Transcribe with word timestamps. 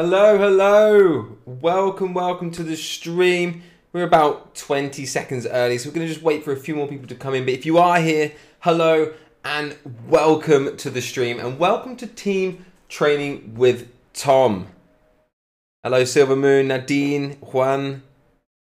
Hello, 0.00 0.38
hello. 0.38 1.38
Welcome, 1.44 2.14
welcome 2.14 2.52
to 2.52 2.62
the 2.62 2.76
stream. 2.76 3.62
We're 3.92 4.04
about 4.04 4.54
20 4.54 5.04
seconds 5.04 5.44
early, 5.44 5.76
so 5.76 5.88
we're 5.88 5.94
going 5.96 6.06
to 6.06 6.12
just 6.12 6.24
wait 6.24 6.44
for 6.44 6.52
a 6.52 6.56
few 6.56 6.76
more 6.76 6.86
people 6.86 7.08
to 7.08 7.16
come 7.16 7.34
in. 7.34 7.44
But 7.44 7.54
if 7.54 7.66
you 7.66 7.78
are 7.78 8.00
here, 8.00 8.30
hello 8.60 9.12
and 9.44 9.76
welcome 10.06 10.76
to 10.76 10.88
the 10.88 11.00
stream 11.02 11.40
and 11.40 11.58
welcome 11.58 11.96
to 11.96 12.06
Team 12.06 12.64
Training 12.88 13.56
with 13.56 13.90
Tom. 14.12 14.68
Hello, 15.82 16.04
Silver 16.04 16.36
Moon, 16.36 16.68
Nadine, 16.68 17.32
Juan, 17.40 18.04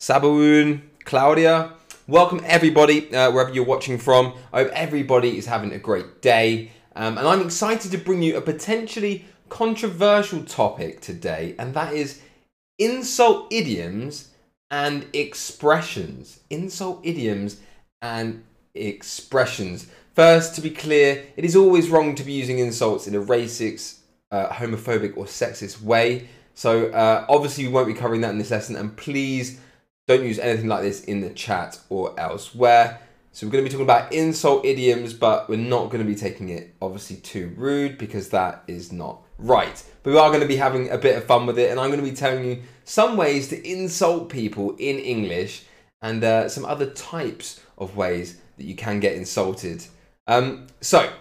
Sabawoon, 0.02 0.84
Claudia. 1.04 1.74
Welcome, 2.08 2.42
everybody, 2.46 3.14
uh, 3.14 3.30
wherever 3.30 3.54
you're 3.54 3.66
watching 3.66 3.98
from. 3.98 4.36
I 4.54 4.64
hope 4.64 4.72
everybody 4.72 5.38
is 5.38 5.48
having 5.48 5.74
a 5.74 5.80
great 5.80 6.22
day. 6.22 6.72
Um, 6.96 7.18
and 7.18 7.28
I'm 7.28 7.42
excited 7.42 7.92
to 7.92 7.98
bring 7.98 8.24
you 8.24 8.38
a 8.38 8.42
potentially 8.42 9.26
controversial 9.50 10.44
topic 10.44 11.02
today, 11.02 11.56
and 11.60 11.74
that 11.74 11.94
is 11.94 12.22
insult 12.78 13.52
idioms 13.52 14.30
and 14.72 15.06
expressions. 15.14 16.40
Insult 16.50 17.02
idioms 17.04 17.60
and 18.02 18.44
expressions. 18.74 19.88
First, 20.16 20.56
to 20.56 20.62
be 20.62 20.70
clear, 20.70 21.26
it 21.38 21.46
is 21.46 21.56
always 21.56 21.90
wrong 21.90 22.16
to 22.16 22.24
be 22.24 22.34
using 22.34 22.60
insults 22.60 23.08
in 23.08 23.16
a 23.16 23.22
racist, 23.22 24.00
uh, 24.32 24.50
homophobic, 24.50 25.18
or 25.18 25.26
sexist 25.26 25.82
way. 25.82 26.28
So, 26.54 26.88
uh, 26.88 27.26
obviously, 27.30 27.66
we 27.66 27.74
won't 27.74 27.88
be 27.88 27.94
covering 27.94 28.22
that 28.22 28.32
in 28.32 28.38
this 28.38 28.52
lesson, 28.52 28.76
and 28.76 28.96
please 28.96 29.60
don't 30.08 30.26
use 30.26 30.40
anything 30.40 30.68
like 30.68 30.82
this 30.82 31.04
in 31.04 31.22
the 31.22 31.30
chat 31.30 31.80
or 31.90 32.20
elsewhere. 32.20 33.00
So 33.32 33.46
we're 33.46 33.52
going 33.52 33.64
to 33.64 33.70
be 33.70 33.72
talking 33.72 33.86
about 33.86 34.12
insult 34.12 34.66
idioms, 34.66 35.14
but 35.14 35.48
we're 35.48 35.58
not 35.58 35.92
going 35.92 36.04
to 36.04 36.12
be 36.12 36.16
taking 36.16 36.50
it 36.50 36.74
obviously 36.82 37.18
too 37.18 37.54
rude 37.56 37.98
because 37.98 38.30
that 38.30 38.64
is 38.68 38.92
not 38.92 39.22
right. 39.40 39.84
But 40.04 40.12
we 40.12 40.20
are 40.20 40.30
going 40.30 40.42
to 40.42 40.48
be 40.48 40.58
having 40.58 40.90
a 40.90 40.98
bit 40.98 41.18
of 41.18 41.26
fun 41.26 41.46
with 41.46 41.58
it, 41.58 41.72
and 41.72 41.80
I'm 41.80 41.90
going 41.90 42.04
to 42.04 42.10
be 42.10 42.16
telling 42.16 42.46
you 42.46 42.62
some 42.84 43.18
ways 43.18 43.48
to 43.50 43.68
insult 43.70 44.30
people 44.30 44.76
in 44.78 45.00
English 45.00 45.64
and 46.02 46.24
uh, 46.24 46.50
some 46.50 46.66
other 46.66 46.90
types 46.90 47.62
of 47.78 47.96
ways 47.96 48.38
that 48.58 48.66
you 48.66 48.76
can 48.76 49.00
get 49.00 49.16
insulted. 49.16 49.86
Um, 50.28 50.68
so 50.82 51.12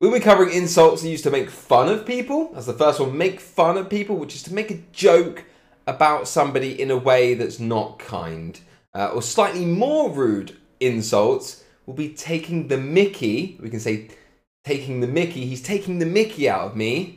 we'll 0.00 0.12
be 0.12 0.20
covering 0.20 0.52
insults 0.52 1.04
used 1.04 1.24
to 1.24 1.30
make 1.30 1.50
fun 1.50 1.88
of 1.88 2.06
people. 2.06 2.52
That's 2.52 2.66
the 2.66 2.72
first 2.74 3.00
one. 3.00 3.16
Make 3.16 3.40
fun 3.40 3.76
of 3.76 3.88
people, 3.88 4.16
which 4.16 4.34
is 4.34 4.42
to 4.44 4.54
make 4.54 4.70
a 4.70 4.82
joke 4.92 5.44
about 5.86 6.28
somebody 6.28 6.80
in 6.80 6.90
a 6.90 6.96
way 6.96 7.34
that's 7.34 7.58
not 7.58 7.98
kind. 7.98 8.60
Uh, 8.94 9.08
or 9.08 9.22
slightly 9.22 9.64
more 9.64 10.10
rude 10.10 10.56
insults 10.78 11.64
will 11.86 11.94
be 11.94 12.12
taking 12.12 12.68
the 12.68 12.76
mickey. 12.76 13.58
We 13.60 13.70
can 13.70 13.80
say 13.80 14.10
taking 14.64 15.00
the 15.00 15.06
mickey. 15.06 15.46
He's 15.46 15.62
taking 15.62 15.98
the 15.98 16.06
mickey 16.06 16.48
out 16.48 16.62
of 16.62 16.76
me. 16.76 17.16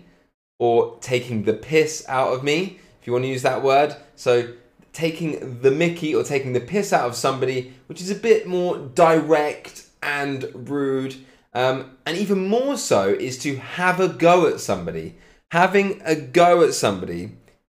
Or 0.59 0.97
taking 1.01 1.43
the 1.43 1.53
piss 1.53 2.05
out 2.07 2.31
of 2.31 2.41
me, 2.43 2.79
if 3.01 3.07
you 3.07 3.11
want 3.11 3.25
to 3.25 3.29
use 3.29 3.41
that 3.41 3.63
word. 3.63 3.97
So 4.15 4.53
taking 4.93 5.59
the 5.61 5.71
mickey 5.71 6.15
or 6.15 6.23
taking 6.23 6.53
the 6.53 6.61
piss 6.61 6.93
out 6.93 7.05
of 7.05 7.15
somebody, 7.15 7.73
which 7.87 7.99
is 7.99 8.09
a 8.09 8.15
bit 8.15 8.47
more 8.47 8.77
direct 8.77 9.87
and 10.01 10.49
rude. 10.53 11.15
Um, 11.53 11.97
and 12.05 12.17
even 12.17 12.47
more 12.47 12.77
so 12.77 13.09
is 13.09 13.37
to 13.39 13.57
have 13.57 13.99
a 13.99 14.07
go 14.07 14.47
at 14.47 14.61
somebody. 14.61 15.15
Having 15.51 16.01
a 16.05 16.15
go 16.15 16.63
at 16.63 16.73
somebody 16.73 17.31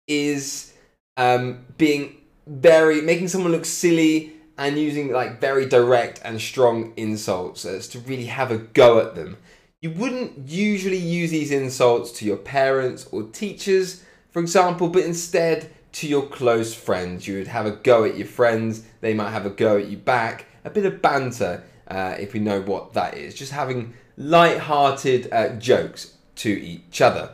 is 0.07 0.73
um, 1.17 1.65
being 1.77 2.19
very 2.47 3.01
making 3.01 3.29
someone 3.29 3.51
look 3.51 3.65
silly 3.65 4.33
and 4.57 4.79
using 4.79 5.13
like 5.13 5.41
very 5.41 5.67
direct 5.67 6.21
and 6.25 6.41
strong 6.41 6.93
insults 6.97 7.65
as 7.65 7.89
to 7.89 7.99
really 8.01 8.27
have 8.27 8.53
a 8.53 8.59
go 8.59 9.01
at 9.01 9.15
them. 9.17 9.37
You 9.83 9.91
wouldn't 9.91 10.49
usually 10.49 10.97
use 10.97 11.31
these 11.31 11.51
insults 11.51 12.11
to 12.13 12.25
your 12.25 12.39
parents 12.39 13.07
or 13.13 13.25
teachers, 13.25 14.03
for 14.31 14.41
example, 14.41 14.89
but 14.89 15.05
instead 15.05 15.71
to 15.93 16.09
your 16.09 16.27
close 16.27 16.75
friends. 16.75 17.29
You 17.29 17.37
would 17.39 17.49
have 17.49 17.67
a 17.67 17.73
go 17.73 18.05
at 18.05 18.17
your 18.17 18.27
friends, 18.27 18.85
they 19.03 19.13
might 19.13 19.31
have 19.31 19.45
a 19.45 19.51
go 19.51 19.77
at 19.77 19.89
you 19.89 19.99
back. 19.99 20.47
A 20.65 20.71
bit 20.71 20.87
of 20.87 21.03
banter, 21.03 21.63
uh, 21.89 22.17
if 22.19 22.33
we 22.33 22.41
know 22.41 22.63
what 22.63 22.95
that 22.95 23.19
is. 23.19 23.35
Just 23.35 23.53
having 23.53 23.93
light-hearted 24.17 25.29
uh, 25.31 25.51
jokes 25.57 26.17
to 26.37 26.51
each 26.51 27.03
other. 27.03 27.33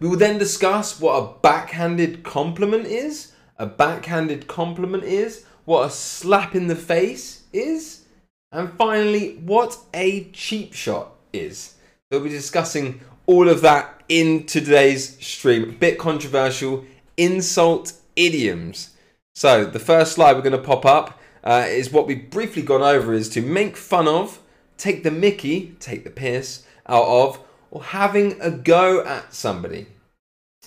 We 0.00 0.08
will 0.08 0.18
then 0.18 0.38
discuss 0.38 0.98
what 0.98 1.18
a 1.18 1.40
backhanded 1.42 2.22
compliment 2.22 2.86
is. 2.86 3.32
A 3.58 3.66
backhanded 3.66 4.46
compliment 4.46 5.04
is 5.04 5.44
what 5.66 5.86
a 5.86 5.90
slap 5.90 6.54
in 6.54 6.66
the 6.66 6.76
face 6.76 7.44
is, 7.52 8.06
and 8.50 8.72
finally, 8.72 9.36
what 9.36 9.76
a 9.94 10.24
cheap 10.32 10.72
shot 10.72 11.11
is. 11.32 11.74
We'll 12.10 12.20
be 12.20 12.28
discussing 12.28 13.00
all 13.26 13.48
of 13.48 13.62
that 13.62 14.02
in 14.08 14.44
today's 14.44 15.16
stream. 15.24 15.62
A 15.62 15.72
bit 15.72 15.98
controversial 15.98 16.84
insult 17.16 17.94
idioms. 18.16 18.90
So, 19.34 19.64
the 19.64 19.78
first 19.78 20.12
slide 20.12 20.34
we're 20.34 20.42
going 20.42 20.52
to 20.52 20.58
pop 20.58 20.84
up 20.84 21.18
uh, 21.42 21.64
is 21.66 21.90
what 21.90 22.06
we've 22.06 22.30
briefly 22.30 22.62
gone 22.62 22.82
over 22.82 23.14
is 23.14 23.28
to 23.30 23.40
make 23.40 23.76
fun 23.76 24.06
of, 24.06 24.40
take 24.76 25.02
the 25.02 25.10
mickey, 25.10 25.74
take 25.80 26.04
the 26.04 26.10
piss 26.10 26.64
out 26.86 27.06
of, 27.06 27.40
or 27.70 27.82
having 27.82 28.38
a 28.40 28.50
go 28.50 29.02
at 29.04 29.32
somebody. 29.32 29.86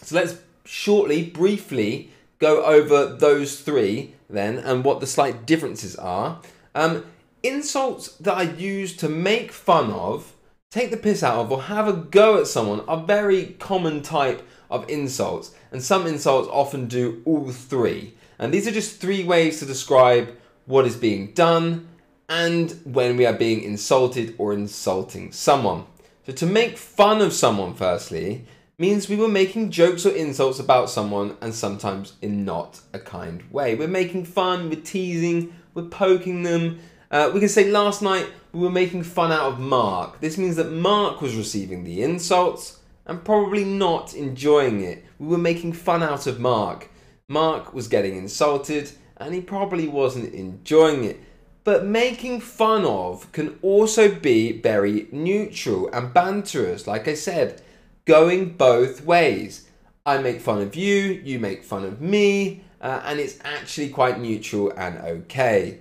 So, 0.02 0.16
let's 0.16 0.38
shortly, 0.66 1.24
briefly 1.24 2.10
go 2.40 2.66
over 2.66 3.06
those 3.06 3.62
three 3.62 4.14
then 4.30 4.58
and 4.58 4.84
what 4.84 5.00
the 5.00 5.08
slight 5.08 5.46
differences 5.46 5.96
are. 5.96 6.42
Um, 6.74 7.06
insults 7.44 8.10
that 8.18 8.34
are 8.34 8.56
used 8.56 9.00
to 9.00 9.10
make 9.10 9.52
fun 9.52 9.92
of, 9.92 10.35
take 10.76 10.92
the 10.92 10.98
piss 10.98 11.24
out 11.24 11.38
of, 11.38 11.50
or 11.50 11.62
have 11.64 11.88
a 11.88 11.94
go 11.94 12.38
at 12.38 12.48
someone 12.48 12.82
are 12.82 13.02
very 13.02 13.56
common 13.60 14.02
type 14.02 14.46
of 14.70 14.88
insults, 14.90 15.56
and 15.72 15.82
some 15.82 16.06
insults 16.06 16.50
often 16.52 16.86
do 16.86 17.22
all 17.24 17.50
three. 17.50 18.14
And 18.38 18.54
these 18.54 18.68
are 18.68 18.72
just 18.72 19.00
three 19.00 19.24
ways 19.24 19.60
to 19.60 19.66
describe 19.66 20.36
what 20.66 20.86
is 20.86 20.98
being 20.98 21.32
done 21.32 21.88
and 22.28 22.78
when 22.84 23.16
we 23.16 23.26
are 23.26 23.32
being 23.32 23.62
insulted 23.64 24.36
or 24.38 24.52
insulting 24.52 25.32
someone. 25.32 25.86
So, 26.26 26.34
to 26.34 26.46
make 26.46 26.78
fun 26.78 27.22
of 27.22 27.32
someone, 27.32 27.74
firstly, 27.74 28.46
means 28.78 29.08
we 29.08 29.16
were 29.16 29.30
making 29.30 29.72
jokes 29.72 30.06
or 30.06 30.14
insults 30.14 30.60
about 30.60 30.90
someone 30.90 31.38
and 31.40 31.56
sometimes 31.56 32.14
in 32.22 32.44
not 32.44 32.82
a 32.92 33.00
kind 33.00 33.50
way. 33.50 33.76
We're 33.76 33.88
making 33.88 34.26
fun, 34.26 34.70
we're 34.70 34.82
teasing, 34.82 35.56
we're 35.74 35.84
poking 35.84 36.44
them. 36.44 36.80
Uh, 37.16 37.32
we 37.34 37.40
can 37.40 37.48
say 37.48 37.72
last 37.72 38.02
night 38.02 38.28
we 38.52 38.60
were 38.60 38.70
making 38.70 39.02
fun 39.02 39.32
out 39.32 39.54
of 39.54 39.58
Mark. 39.58 40.20
This 40.20 40.38
means 40.38 40.58
that 40.58 40.70
Mark 40.70 41.22
was 41.22 41.34
receiving 41.34 41.86
the 41.86 42.04
insults 42.04 42.80
and 43.06 43.24
probably 43.24 43.64
not 43.64 44.14
enjoying 44.14 44.84
it. 44.84 45.06
We 45.18 45.28
were 45.28 45.38
making 45.38 45.72
fun 45.72 46.04
out 46.04 46.28
of 46.28 46.42
Mark. 46.42 46.90
Mark 47.30 47.74
was 47.74 47.88
getting 47.88 48.18
insulted 48.18 48.92
and 49.16 49.34
he 49.34 49.40
probably 49.40 49.88
wasn't 49.88 50.34
enjoying 50.34 51.06
it. 51.06 51.22
But 51.64 51.86
making 51.86 52.42
fun 52.42 52.84
of 52.84 53.32
can 53.32 53.60
also 53.62 54.14
be 54.14 54.60
very 54.60 55.08
neutral 55.14 55.90
and 55.94 56.14
banterous, 56.14 56.86
like 56.86 57.08
I 57.08 57.14
said 57.14 57.62
going 58.04 58.58
both 58.58 59.06
ways. 59.06 59.70
I 60.06 60.18
make 60.18 60.42
fun 60.42 60.62
of 60.62 60.76
you, 60.76 61.22
you 61.24 61.40
make 61.40 61.64
fun 61.64 61.86
of 61.86 62.02
me, 62.02 62.66
uh, 62.82 63.04
and 63.06 63.22
it's 63.22 63.40
actually 63.46 63.88
quite 63.88 64.20
neutral 64.20 64.74
and 64.76 64.98
okay. 64.98 65.80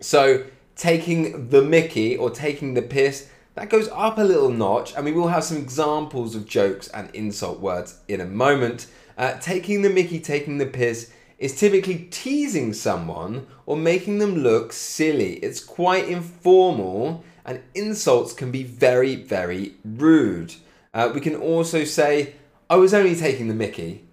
So, 0.00 0.44
taking 0.76 1.48
the 1.50 1.62
mickey 1.62 2.16
or 2.16 2.30
taking 2.30 2.74
the 2.74 2.82
piss, 2.82 3.28
that 3.54 3.70
goes 3.70 3.88
up 3.88 4.18
a 4.18 4.22
little 4.22 4.50
notch, 4.50 4.94
and 4.94 5.04
we 5.04 5.12
will 5.12 5.28
have 5.28 5.42
some 5.42 5.56
examples 5.56 6.36
of 6.36 6.46
jokes 6.46 6.86
and 6.88 7.10
insult 7.14 7.58
words 7.58 7.98
in 8.06 8.20
a 8.20 8.24
moment. 8.24 8.86
Uh, 9.16 9.36
taking 9.40 9.82
the 9.82 9.90
mickey, 9.90 10.20
taking 10.20 10.58
the 10.58 10.66
piss 10.66 11.10
is 11.38 11.58
typically 11.58 12.08
teasing 12.10 12.72
someone 12.72 13.46
or 13.66 13.76
making 13.76 14.18
them 14.18 14.36
look 14.36 14.72
silly. 14.72 15.34
It's 15.34 15.58
quite 15.58 16.08
informal, 16.08 17.24
and 17.44 17.62
insults 17.74 18.32
can 18.32 18.50
be 18.50 18.62
very, 18.62 19.16
very 19.16 19.74
rude. 19.84 20.54
Uh, 20.94 21.10
we 21.12 21.20
can 21.20 21.34
also 21.34 21.84
say, 21.84 22.34
I 22.70 22.76
was 22.76 22.94
only 22.94 23.16
taking 23.16 23.48
the 23.48 23.54
mickey. 23.54 24.04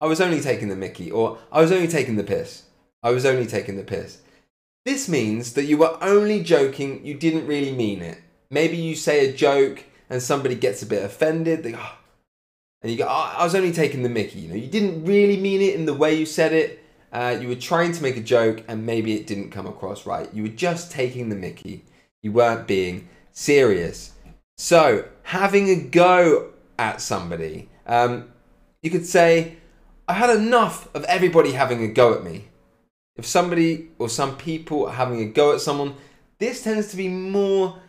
I 0.00 0.06
was 0.06 0.20
only 0.20 0.40
taking 0.40 0.68
the 0.68 0.76
mickey. 0.76 1.10
Or 1.10 1.38
I 1.50 1.60
was 1.60 1.72
only 1.72 1.88
taking 1.88 2.16
the 2.16 2.24
piss. 2.24 2.64
I 3.02 3.10
was 3.10 3.24
only 3.24 3.46
taking 3.46 3.76
the 3.76 3.82
piss. 3.82 4.18
This 4.86 5.08
means 5.08 5.54
that 5.54 5.64
you 5.64 5.78
were 5.78 5.98
only 6.00 6.44
joking, 6.44 7.04
you 7.04 7.14
didn't 7.14 7.48
really 7.48 7.72
mean 7.72 8.02
it. 8.02 8.22
Maybe 8.52 8.76
you 8.76 8.94
say 8.94 9.28
a 9.28 9.32
joke 9.32 9.82
and 10.08 10.22
somebody 10.22 10.54
gets 10.54 10.80
a 10.80 10.86
bit 10.86 11.02
offended. 11.02 11.64
They 11.64 11.74
oh. 11.74 11.98
and 12.82 12.92
you 12.92 12.96
go, 12.96 13.04
oh, 13.04 13.34
I 13.36 13.42
was 13.42 13.56
only 13.56 13.72
taking 13.72 14.04
the 14.04 14.08
mickey. 14.08 14.38
You 14.38 14.48
know, 14.48 14.54
you 14.54 14.68
didn't 14.68 15.04
really 15.04 15.38
mean 15.38 15.60
it 15.60 15.74
in 15.74 15.86
the 15.86 15.92
way 15.92 16.14
you 16.14 16.24
said 16.24 16.52
it. 16.52 16.84
Uh, 17.12 17.36
you 17.40 17.48
were 17.48 17.56
trying 17.56 17.90
to 17.90 18.02
make 18.02 18.16
a 18.16 18.20
joke 18.20 18.62
and 18.68 18.86
maybe 18.86 19.14
it 19.14 19.26
didn't 19.26 19.50
come 19.50 19.66
across 19.66 20.06
right. 20.06 20.32
You 20.32 20.44
were 20.44 20.50
just 20.50 20.92
taking 20.92 21.30
the 21.30 21.34
mickey. 21.34 21.84
You 22.22 22.30
weren't 22.30 22.68
being 22.68 23.08
serious. 23.32 24.12
So, 24.56 25.08
having 25.24 25.68
a 25.68 25.74
go 25.74 26.52
at 26.78 27.00
somebody, 27.00 27.70
um, 27.88 28.30
you 28.84 28.90
could 28.90 29.04
say, 29.04 29.56
I 30.06 30.12
had 30.12 30.30
enough 30.30 30.94
of 30.94 31.02
everybody 31.06 31.52
having 31.52 31.82
a 31.82 31.88
go 31.88 32.14
at 32.14 32.22
me. 32.22 32.50
If 33.16 33.24
somebody 33.24 33.88
or 33.98 34.08
some 34.08 34.36
people 34.36 34.86
are 34.86 34.92
having 34.92 35.20
a 35.20 35.26
go 35.26 35.54
at 35.54 35.60
someone, 35.60 35.94
this 36.38 36.62
tends 36.62 36.88
to 36.88 36.96
be 36.96 37.08
more 37.08 37.80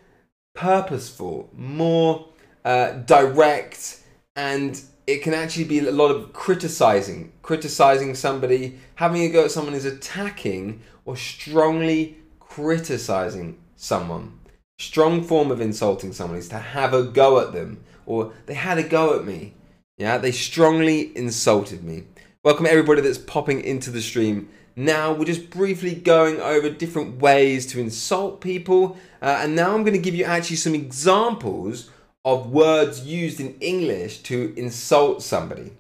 purposeful, 0.54 1.50
more 1.54 2.30
uh, 2.64 2.92
direct, 2.92 4.02
and 4.36 4.82
it 5.06 5.22
can 5.22 5.34
actually 5.34 5.66
be 5.66 5.80
a 5.80 5.92
lot 5.92 6.12
of 6.12 6.34
criticizing. 6.34 7.34
Criticizing 7.42 8.16
somebody, 8.16 8.80
having 8.96 9.22
a 9.22 9.30
go 9.30 9.46
at 9.46 9.52
someone 9.52 9.74
is 9.74 9.86
attacking 9.86 10.82
or 11.06 11.18
strongly 11.18 12.18
criticizing 12.40 13.58
someone. 13.76 14.40
Strong 14.80 15.24
form 15.24 15.52
of 15.52 15.60
insulting 15.60 16.14
someone 16.14 16.38
is 16.38 16.50
to 16.50 16.60
have 16.60 16.94
a 16.94 17.04
go 17.04 17.40
at 17.40 17.52
them 17.52 17.84
or 18.06 18.32
they 18.46 18.54
had 18.54 18.78
a 18.78 18.84
go 18.84 19.18
at 19.18 19.26
me. 19.26 19.54
Yeah, 19.98 20.18
they 20.18 20.32
strongly 20.32 21.16
insulted 21.18 21.84
me. 21.84 22.04
Welcome 22.44 22.66
everybody 22.66 23.02
that's 23.02 23.18
popping 23.18 23.62
into 23.62 23.90
the 23.90 24.02
stream. 24.02 24.50
Now 24.80 25.12
we're 25.12 25.26
just 25.26 25.50
briefly 25.50 25.96
going 25.96 26.40
over 26.40 26.70
different 26.70 27.20
ways 27.20 27.66
to 27.68 27.80
insult 27.80 28.42
people, 28.42 28.96
uh, 29.24 29.40
and 29.42 29.56
now 29.56 29.74
I'm 29.74 29.82
going 29.82 29.94
to 29.94 30.00
give 30.00 30.14
you 30.14 30.24
actually 30.24 30.58
some 30.58 30.76
examples 30.76 31.90
of 32.24 32.52
words 32.52 33.04
used 33.04 33.40
in 33.40 33.56
English 33.60 34.20
to 34.20 34.54
insult 34.56 35.24
somebody. 35.24 35.72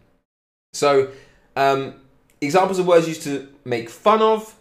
So, 0.74 1.12
um, 1.56 1.94
examples 2.42 2.80
of 2.80 2.88
words 2.88 3.08
used 3.08 3.22
to 3.24 3.48
make 3.64 3.88
fun 3.92 4.24
of, 4.24 4.56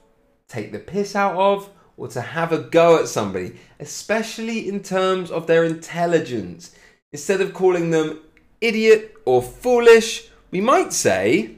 take 0.48 0.70
the 0.70 0.80
piss 0.80 1.16
out 1.16 1.36
of, 1.36 1.70
or 1.96 2.08
to 2.08 2.20
have 2.20 2.52
a 2.52 2.58
go 2.58 2.98
at 2.98 3.08
somebody, 3.08 3.56
especially 3.80 4.68
in 4.68 4.82
terms 4.82 5.30
of 5.30 5.46
their 5.46 5.64
intelligence. 5.64 6.74
Instead 7.10 7.40
of 7.40 7.54
calling 7.54 7.90
them 7.90 8.20
idiot 8.60 9.14
or 9.24 9.40
foolish, 9.40 10.28
we 10.50 10.60
might 10.60 10.92
say, 10.92 11.55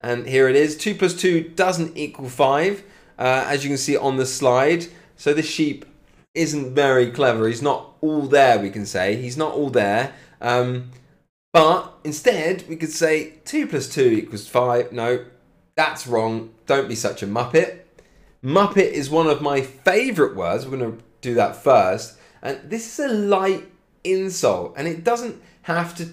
and 0.00 0.26
here 0.26 0.48
it 0.48 0.56
is 0.56 0.76
2 0.76 0.94
plus 0.94 1.14
2 1.14 1.50
doesn't 1.50 1.96
equal 1.96 2.28
5, 2.28 2.82
uh, 3.18 3.44
as 3.46 3.64
you 3.64 3.70
can 3.70 3.78
see 3.78 3.96
on 3.96 4.16
the 4.16 4.26
slide. 4.26 4.86
So 5.16 5.34
the 5.34 5.42
sheep 5.42 5.84
isn't 6.34 6.74
very 6.74 7.10
clever. 7.10 7.46
He's 7.46 7.62
not 7.62 7.94
all 8.00 8.22
there, 8.22 8.58
we 8.58 8.70
can 8.70 8.86
say. 8.86 9.16
He's 9.16 9.36
not 9.36 9.52
all 9.52 9.70
there. 9.70 10.14
Um, 10.40 10.90
but 11.52 11.94
instead, 12.04 12.64
we 12.68 12.76
could 12.76 12.92
say 12.92 13.34
2 13.44 13.66
plus 13.66 13.88
2 13.88 14.02
equals 14.02 14.48
5. 14.48 14.92
No, 14.92 15.24
that's 15.76 16.06
wrong. 16.06 16.50
Don't 16.66 16.88
be 16.88 16.94
such 16.94 17.22
a 17.22 17.26
muppet. 17.26 17.80
Muppet 18.42 18.90
is 18.90 19.10
one 19.10 19.26
of 19.26 19.42
my 19.42 19.60
favourite 19.60 20.34
words. 20.34 20.66
We're 20.66 20.78
going 20.78 20.96
to 20.96 21.04
do 21.20 21.34
that 21.34 21.56
first. 21.56 22.18
And 22.42 22.58
this 22.70 22.98
is 22.98 23.10
a 23.10 23.12
light 23.12 23.70
insult, 24.04 24.74
and 24.76 24.88
it 24.88 25.04
doesn't 25.04 25.42
have 25.62 25.94
to 25.96 26.08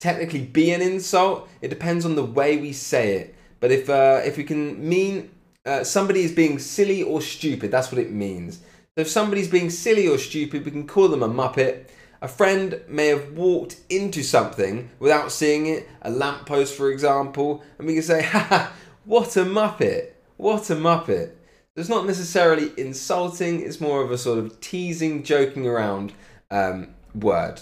technically 0.00 0.42
be 0.42 0.70
an 0.70 0.80
insult. 0.80 1.48
It 1.60 1.68
depends 1.68 2.04
on 2.04 2.14
the 2.14 2.24
way 2.24 2.56
we 2.56 2.72
say 2.72 3.16
it. 3.16 3.34
But 3.60 3.72
if 3.72 3.90
uh, 3.90 4.20
if 4.24 4.36
we 4.36 4.44
can 4.44 4.88
mean 4.88 5.30
uh, 5.66 5.84
somebody 5.84 6.22
is 6.22 6.32
being 6.32 6.58
silly 6.58 7.02
or 7.02 7.20
stupid, 7.20 7.70
that's 7.70 7.90
what 7.90 8.00
it 8.00 8.12
means. 8.12 8.58
So 8.94 9.02
if 9.02 9.08
somebody's 9.08 9.48
being 9.48 9.70
silly 9.70 10.08
or 10.08 10.18
stupid, 10.18 10.64
we 10.64 10.70
can 10.70 10.86
call 10.86 11.08
them 11.08 11.22
a 11.22 11.28
muppet. 11.28 11.86
A 12.20 12.26
friend 12.26 12.80
may 12.88 13.06
have 13.06 13.32
walked 13.32 13.76
into 13.88 14.24
something 14.24 14.90
without 14.98 15.30
seeing 15.30 15.66
it, 15.66 15.88
a 16.02 16.10
lamppost, 16.10 16.74
for 16.74 16.90
example, 16.90 17.62
and 17.78 17.86
we 17.86 17.94
can 17.94 18.02
say, 18.02 18.22
ha, 18.24 18.72
what 19.04 19.36
a 19.36 19.44
muppet! 19.44 20.10
What 20.36 20.68
a 20.70 20.74
muppet! 20.74 21.30
It's 21.76 21.88
not 21.88 22.06
necessarily 22.06 22.72
insulting, 22.76 23.60
it's 23.60 23.80
more 23.80 24.02
of 24.02 24.10
a 24.10 24.18
sort 24.18 24.40
of 24.40 24.60
teasing, 24.60 25.22
joking 25.22 25.64
around 25.64 26.12
um, 26.50 26.88
word. 27.14 27.60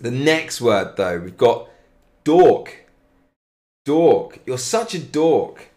The 0.00 0.10
next 0.10 0.60
word, 0.60 0.96
though, 0.96 1.18
we've 1.18 1.36
got 1.36 1.68
dork. 2.24 2.86
Dork. 3.84 4.40
You're 4.46 4.58
such 4.58 4.94
a 4.94 4.98
dork. 4.98 5.68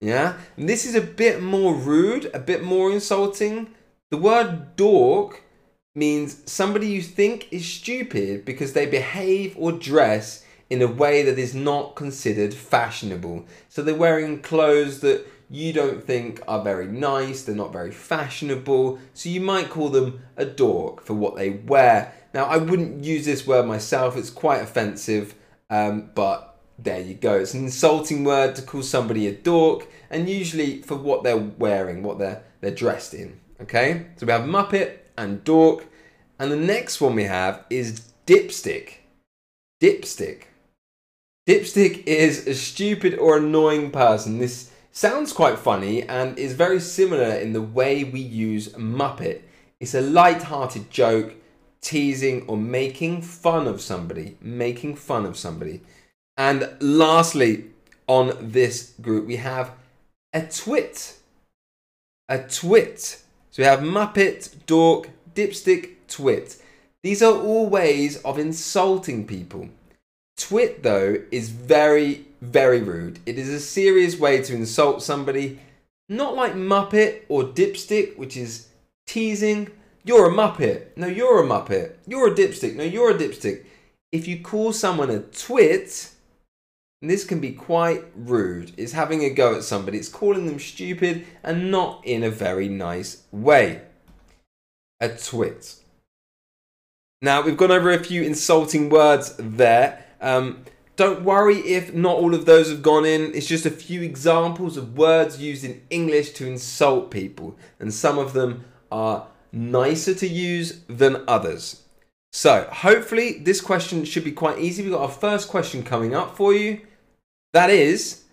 Yeah? 0.00 0.36
And 0.56 0.68
this 0.68 0.84
is 0.84 0.94
a 0.94 1.00
bit 1.00 1.42
more 1.42 1.74
rude, 1.74 2.30
a 2.32 2.38
bit 2.38 2.62
more 2.62 2.92
insulting 2.92 3.74
the 4.12 4.18
word 4.18 4.76
dork 4.76 5.42
means 5.94 6.42
somebody 6.44 6.86
you 6.86 7.00
think 7.00 7.50
is 7.50 7.66
stupid 7.66 8.44
because 8.44 8.74
they 8.74 8.84
behave 8.84 9.56
or 9.58 9.72
dress 9.72 10.44
in 10.68 10.82
a 10.82 10.86
way 10.86 11.22
that 11.22 11.38
is 11.38 11.54
not 11.54 11.96
considered 11.96 12.52
fashionable. 12.52 13.46
So 13.70 13.82
they're 13.82 13.94
wearing 13.94 14.42
clothes 14.42 15.00
that 15.00 15.26
you 15.52 15.72
don't 15.72 16.02
think 16.02 16.40
are 16.48 16.64
very 16.64 16.86
nice, 16.86 17.42
they're 17.42 17.54
not 17.54 17.72
very 17.72 17.92
fashionable, 17.92 18.98
so 19.12 19.28
you 19.28 19.40
might 19.40 19.70
call 19.70 19.90
them 19.90 20.22
a 20.36 20.44
dork 20.44 21.04
for 21.04 21.14
what 21.14 21.36
they 21.36 21.50
wear. 21.50 22.12
Now, 22.32 22.44
I 22.46 22.56
wouldn't 22.56 23.04
use 23.04 23.26
this 23.26 23.46
word 23.46 23.66
myself, 23.66 24.16
it's 24.16 24.30
quite 24.30 24.62
offensive, 24.62 25.34
um, 25.68 26.10
but 26.14 26.58
there 26.78 27.00
you 27.00 27.14
go. 27.14 27.38
It's 27.38 27.54
an 27.54 27.64
insulting 27.64 28.24
word 28.24 28.56
to 28.56 28.62
call 28.62 28.82
somebody 28.82 29.26
a 29.26 29.32
dork, 29.32 29.86
and 30.10 30.28
usually 30.28 30.82
for 30.82 30.96
what 30.96 31.22
they're 31.22 31.36
wearing, 31.36 32.02
what 32.02 32.18
they're, 32.18 32.42
they're 32.60 32.70
dressed 32.70 33.14
in. 33.14 33.38
Okay, 33.60 34.06
so 34.16 34.26
we 34.26 34.32
have 34.32 34.42
Muppet 34.42 34.96
and 35.16 35.44
Dork, 35.44 35.86
and 36.38 36.50
the 36.50 36.56
next 36.56 37.00
one 37.00 37.14
we 37.14 37.24
have 37.24 37.64
is 37.70 38.12
Dipstick. 38.26 38.94
Dipstick. 39.80 40.44
Dipstick 41.46 42.04
is 42.06 42.46
a 42.46 42.54
stupid 42.54 43.18
or 43.18 43.36
annoying 43.36 43.90
person. 43.90 44.38
This 44.38 44.71
sounds 44.92 45.32
quite 45.32 45.58
funny 45.58 46.02
and 46.02 46.38
is 46.38 46.52
very 46.52 46.78
similar 46.78 47.34
in 47.34 47.52
the 47.52 47.62
way 47.62 48.04
we 48.04 48.20
use 48.20 48.68
Muppet. 48.70 49.42
It's 49.80 49.94
a 49.94 50.00
light-hearted 50.00 50.90
joke, 50.90 51.34
teasing 51.80 52.46
or 52.46 52.56
making 52.56 53.22
fun 53.22 53.66
of 53.66 53.80
somebody. 53.80 54.36
Making 54.40 54.94
fun 54.94 55.26
of 55.26 55.36
somebody. 55.36 55.80
And 56.36 56.70
lastly, 56.80 57.64
on 58.06 58.36
this 58.40 58.94
group, 59.00 59.26
we 59.26 59.36
have 59.36 59.72
a 60.32 60.42
twit. 60.42 61.16
A 62.28 62.38
twit. 62.38 63.22
So 63.50 63.62
we 63.62 63.64
have 63.64 63.80
Muppet, 63.80 64.54
Dork, 64.66 65.10
Dipstick, 65.34 65.96
Twit. 66.08 66.62
These 67.02 67.22
are 67.22 67.34
all 67.34 67.68
ways 67.68 68.22
of 68.22 68.38
insulting 68.38 69.26
people. 69.26 69.68
Twit, 70.42 70.82
though, 70.82 71.22
is 71.30 71.50
very, 71.50 72.26
very 72.40 72.82
rude. 72.82 73.20
It 73.26 73.38
is 73.38 73.48
a 73.48 73.60
serious 73.60 74.18
way 74.18 74.42
to 74.42 74.54
insult 74.54 75.00
somebody, 75.00 75.60
not 76.08 76.34
like 76.34 76.54
Muppet 76.54 77.22
or 77.28 77.44
Dipstick, 77.44 78.18
which 78.18 78.36
is 78.36 78.66
teasing. 79.06 79.70
You're 80.02 80.26
a 80.26 80.34
Muppet. 80.34 80.96
No, 80.96 81.06
you're 81.06 81.44
a 81.44 81.46
Muppet. 81.46 81.94
You're 82.08 82.32
a 82.32 82.34
Dipstick. 82.34 82.74
No, 82.74 82.82
you're 82.82 83.12
a 83.12 83.14
Dipstick. 83.14 83.64
If 84.10 84.26
you 84.26 84.42
call 84.42 84.72
someone 84.72 85.10
a 85.10 85.20
twit, 85.20 86.10
this 87.00 87.24
can 87.24 87.38
be 87.38 87.52
quite 87.52 88.02
rude. 88.16 88.72
It's 88.76 88.92
having 88.92 89.22
a 89.22 89.30
go 89.30 89.54
at 89.54 89.62
somebody, 89.62 89.98
it's 89.98 90.08
calling 90.08 90.46
them 90.46 90.58
stupid 90.58 91.24
and 91.44 91.70
not 91.70 92.04
in 92.04 92.24
a 92.24 92.30
very 92.30 92.68
nice 92.68 93.22
way. 93.30 93.82
A 95.00 95.08
twit. 95.08 95.76
Now, 97.22 97.42
we've 97.42 97.56
gone 97.56 97.70
over 97.70 97.92
a 97.92 98.02
few 98.02 98.24
insulting 98.24 98.90
words 98.90 99.36
there. 99.38 100.04
Um, 100.22 100.64
don't 100.96 101.24
worry 101.24 101.56
if 101.58 101.92
not 101.92 102.16
all 102.16 102.34
of 102.34 102.46
those 102.46 102.70
have 102.70 102.82
gone 102.82 103.04
in. 103.04 103.34
It's 103.34 103.46
just 103.46 103.66
a 103.66 103.70
few 103.70 104.02
examples 104.02 104.76
of 104.76 104.96
words 104.96 105.40
used 105.40 105.64
in 105.64 105.82
English 105.90 106.30
to 106.34 106.46
insult 106.46 107.10
people, 107.10 107.56
and 107.80 107.92
some 107.92 108.18
of 108.18 108.32
them 108.32 108.64
are 108.90 109.26
nicer 109.50 110.14
to 110.14 110.28
use 110.28 110.82
than 110.88 111.24
others. 111.26 111.82
So, 112.32 112.68
hopefully, 112.72 113.38
this 113.38 113.60
question 113.60 114.04
should 114.04 114.24
be 114.24 114.32
quite 114.32 114.58
easy. 114.58 114.82
We've 114.82 114.92
got 114.92 115.02
our 115.02 115.08
first 115.08 115.48
question 115.48 115.82
coming 115.82 116.14
up 116.14 116.36
for 116.36 116.54
you. 116.54 116.80
That 117.52 117.68
is, 117.68 118.24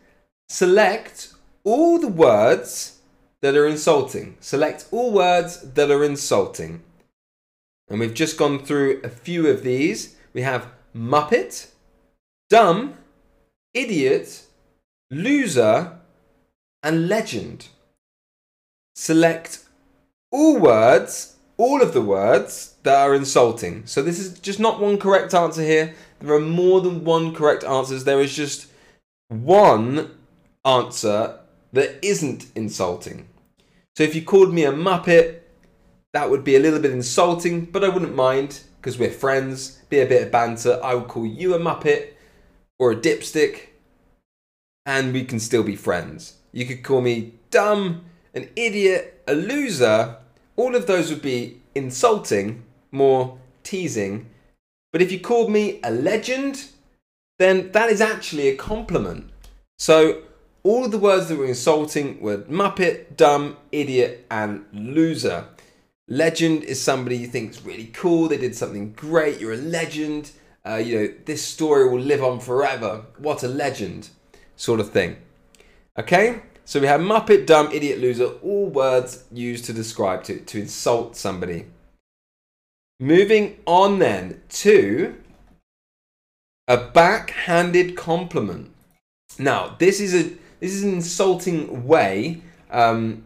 select 0.48 1.34
all 1.66 2.00
the 2.00 2.08
words 2.08 3.00
that 3.42 3.56
are 3.56 3.68
insulting. 3.68 4.38
Select 4.40 4.88
all 4.92 5.12
words 5.12 5.74
that 5.74 5.92
are 5.92 6.04
insulting. 6.04 6.84
And 7.90 8.00
we've 8.00 8.14
just 8.14 8.38
gone 8.38 8.60
through 8.60 9.02
a 9.04 9.10
few 9.10 9.48
of 9.48 9.64
these. 9.64 10.16
We 10.34 10.44
have 10.44 10.68
Muppet, 10.96 11.72
dumb, 12.50 12.96
idiot, 13.74 14.46
loser, 15.12 16.00
and 16.84 17.08
legend. 17.08 17.68
Select 18.96 19.64
all 20.32 20.60
words, 20.60 21.36
all 21.58 21.82
of 21.82 21.94
the 21.94 22.02
words 22.02 22.76
that 22.84 22.96
are 22.96 23.16
insulting. 23.16 23.86
So 23.86 24.02
this 24.02 24.20
is 24.20 24.40
just 24.40 24.60
not 24.60 24.80
one 24.80 24.98
correct 24.98 25.34
answer 25.34 25.62
here. 25.62 25.96
There 26.20 26.34
are 26.34 26.40
more 26.40 26.82
than 26.82 27.04
one 27.04 27.34
correct 27.34 27.64
answers. 27.64 28.04
There 28.04 28.22
is 28.22 28.36
just 28.36 28.68
one 29.30 30.12
answer 30.66 31.40
that 31.72 32.00
isn't 32.02 32.48
insulting. 32.56 33.28
So 33.96 34.04
if 34.04 34.16
you 34.16 34.24
called 34.24 34.54
me 34.54 34.64
a 34.66 34.72
muppet, 34.72 35.40
that 36.14 36.30
would 36.30 36.44
be 36.44 36.56
a 36.56 36.60
little 36.60 36.80
bit 36.80 36.92
insulting, 36.92 37.66
but 37.66 37.84
I 37.84 37.90
wouldn't 37.90 38.16
mind 38.16 38.62
because 38.78 38.98
we're 38.98 39.12
friends, 39.12 39.80
be 39.90 40.00
a 40.00 40.06
bit 40.06 40.24
of 40.24 40.32
banter. 40.32 40.80
I 40.84 40.96
would 40.96 41.08
call 41.08 41.26
you 41.26 41.54
a 41.54 41.60
muppet 41.60 42.14
or 42.80 42.92
a 42.92 42.96
dipstick, 42.96 43.68
and 44.86 45.14
we 45.14 45.24
can 45.26 45.40
still 45.40 45.64
be 45.64 45.76
friends. 45.76 46.38
You 46.52 46.66
could 46.66 46.84
call 46.84 47.02
me 47.02 47.34
dumb, 47.52 48.06
an 48.34 48.50
idiot, 48.56 49.22
a 49.28 49.36
loser. 49.36 50.16
All 50.56 50.76
of 50.76 50.88
those 50.88 51.10
would 51.10 51.22
be 51.22 51.62
insulting, 51.76 52.64
more 52.92 53.38
teasing. 53.64 54.30
But 54.92 55.02
if 55.02 55.12
you 55.12 55.20
called 55.20 55.52
me 55.52 55.80
a 55.84 55.92
legend, 55.92 56.70
then 57.38 57.72
that 57.74 57.90
is 57.90 58.02
actually 58.02 58.48
a 58.48 58.56
compliment. 58.56 59.30
So 59.78 60.24
all 60.64 60.86
of 60.86 60.92
the 60.92 60.98
words 60.98 61.28
that 61.28 61.38
were 61.38 61.46
insulting 61.46 62.20
were 62.20 62.40
muppet, 62.40 63.16
dumb, 63.16 63.58
idiot, 63.72 64.26
and 64.32 64.66
loser. 64.74 65.46
Legend 66.08 66.64
is 66.64 66.82
somebody 66.82 67.18
you 67.18 67.28
think 67.28 67.52
is 67.52 67.64
really 67.64 67.92
cool, 67.94 68.28
they 68.28 68.38
did 68.38 68.56
something 68.56 68.94
great, 68.94 69.40
you're 69.40 69.54
a 69.54 69.58
legend. 69.58 70.32
Uh, 70.70 70.76
you 70.78 71.00
know, 71.00 71.14
this 71.26 71.44
story 71.44 71.90
will 71.90 72.02
live 72.02 72.24
on 72.24 72.40
forever. 72.40 73.06
What 73.18 73.44
a 73.44 73.48
legend, 73.48 74.10
sort 74.56 74.80
of 74.80 74.92
thing. 74.92 75.18
Okay, 75.98 76.42
so 76.66 76.80
we 76.80 76.88
have 76.88 77.02
Muppet, 77.02 77.46
dumb, 77.46 77.72
idiot, 77.72 78.00
loser, 78.00 78.28
all 78.44 78.68
words 78.68 79.24
used 79.32 79.66
to 79.66 79.74
describe 79.74 80.24
to 80.26 80.40
to 80.40 80.60
insult 80.60 81.16
somebody. 81.16 81.66
Moving 83.00 83.58
on 83.66 84.00
then 84.00 84.42
to 84.50 85.16
a 86.68 86.78
backhanded 86.78 87.98
compliment. 87.98 88.72
Now, 89.40 89.76
this 89.80 90.00
is 90.00 90.14
a 90.14 90.24
this 90.60 90.74
is 90.74 90.84
an 90.84 90.94
insulting 90.94 91.88
way 91.88 92.42
um, 92.70 93.24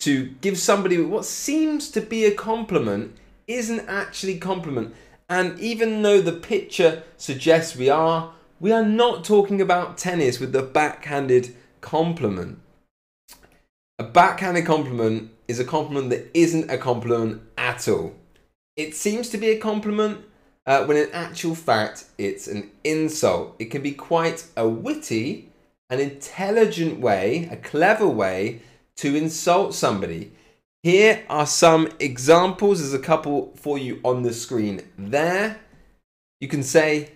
to 0.00 0.26
give 0.40 0.58
somebody 0.58 1.00
what 1.00 1.24
seems 1.24 1.90
to 1.92 2.00
be 2.00 2.24
a 2.24 2.34
compliment 2.34 3.16
isn't 3.46 3.88
actually 3.88 4.38
compliment. 4.38 4.94
And 5.32 5.58
even 5.60 6.02
though 6.02 6.20
the 6.20 6.34
picture 6.34 7.04
suggests 7.16 7.74
we 7.74 7.88
are, 7.88 8.34
we 8.60 8.70
are 8.70 8.84
not 8.84 9.24
talking 9.24 9.62
about 9.62 9.96
tennis 9.96 10.38
with 10.38 10.52
the 10.52 10.60
backhanded 10.60 11.56
compliment. 11.80 12.60
A 13.98 14.04
backhanded 14.04 14.66
compliment 14.66 15.30
is 15.48 15.58
a 15.58 15.64
compliment 15.64 16.10
that 16.10 16.30
isn't 16.34 16.70
a 16.70 16.76
compliment 16.76 17.40
at 17.56 17.88
all. 17.88 18.14
It 18.76 18.94
seems 18.94 19.30
to 19.30 19.38
be 19.38 19.48
a 19.48 19.58
compliment 19.58 20.18
uh, 20.66 20.84
when 20.84 20.98
in 20.98 21.08
actual 21.14 21.54
fact 21.54 22.04
it's 22.18 22.46
an 22.46 22.70
insult. 22.84 23.56
It 23.58 23.70
can 23.70 23.80
be 23.80 23.92
quite 23.92 24.44
a 24.54 24.68
witty, 24.68 25.48
an 25.88 25.98
intelligent 25.98 27.00
way, 27.00 27.48
a 27.50 27.56
clever 27.56 28.06
way 28.06 28.60
to 28.96 29.16
insult 29.16 29.74
somebody. 29.74 30.32
Here 30.82 31.24
are 31.28 31.46
some 31.46 31.88
examples. 32.00 32.80
There's 32.80 32.92
a 32.92 32.98
couple 32.98 33.52
for 33.54 33.78
you 33.78 34.00
on 34.04 34.22
the 34.22 34.32
screen 34.32 34.82
there. 34.98 35.60
You 36.40 36.48
can 36.48 36.64
say, 36.64 37.12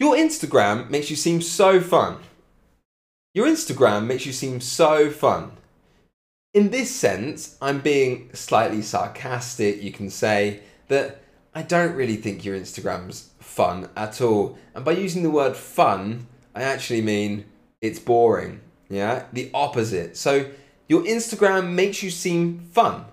Your 0.00 0.16
Instagram 0.16 0.90
makes 0.90 1.08
you 1.08 1.14
seem 1.14 1.40
so 1.40 1.80
fun. 1.80 2.18
Your 3.32 3.46
Instagram 3.46 4.06
makes 4.06 4.26
you 4.26 4.32
seem 4.32 4.60
so 4.60 5.08
fun. 5.08 5.52
In 6.52 6.70
this 6.70 6.90
sense, 6.92 7.56
I'm 7.62 7.80
being 7.80 8.30
slightly 8.34 8.82
sarcastic. 8.82 9.80
You 9.80 9.92
can 9.92 10.10
say 10.10 10.60
that 10.88 11.22
I 11.54 11.62
don't 11.62 11.94
really 11.94 12.16
think 12.16 12.44
your 12.44 12.58
Instagram's 12.58 13.30
fun 13.38 13.88
at 13.96 14.20
all. 14.20 14.58
And 14.74 14.84
by 14.84 14.92
using 14.92 15.22
the 15.22 15.30
word 15.30 15.56
fun, 15.56 16.26
I 16.56 16.62
actually 16.62 17.02
mean 17.02 17.44
it's 17.80 18.00
boring. 18.00 18.62
Yeah, 18.88 19.26
the 19.32 19.48
opposite. 19.54 20.16
So 20.16 20.50
your 20.90 21.02
Instagram 21.02 21.70
makes 21.70 22.02
you 22.02 22.10
seem 22.10 22.58
fun. 22.58 23.04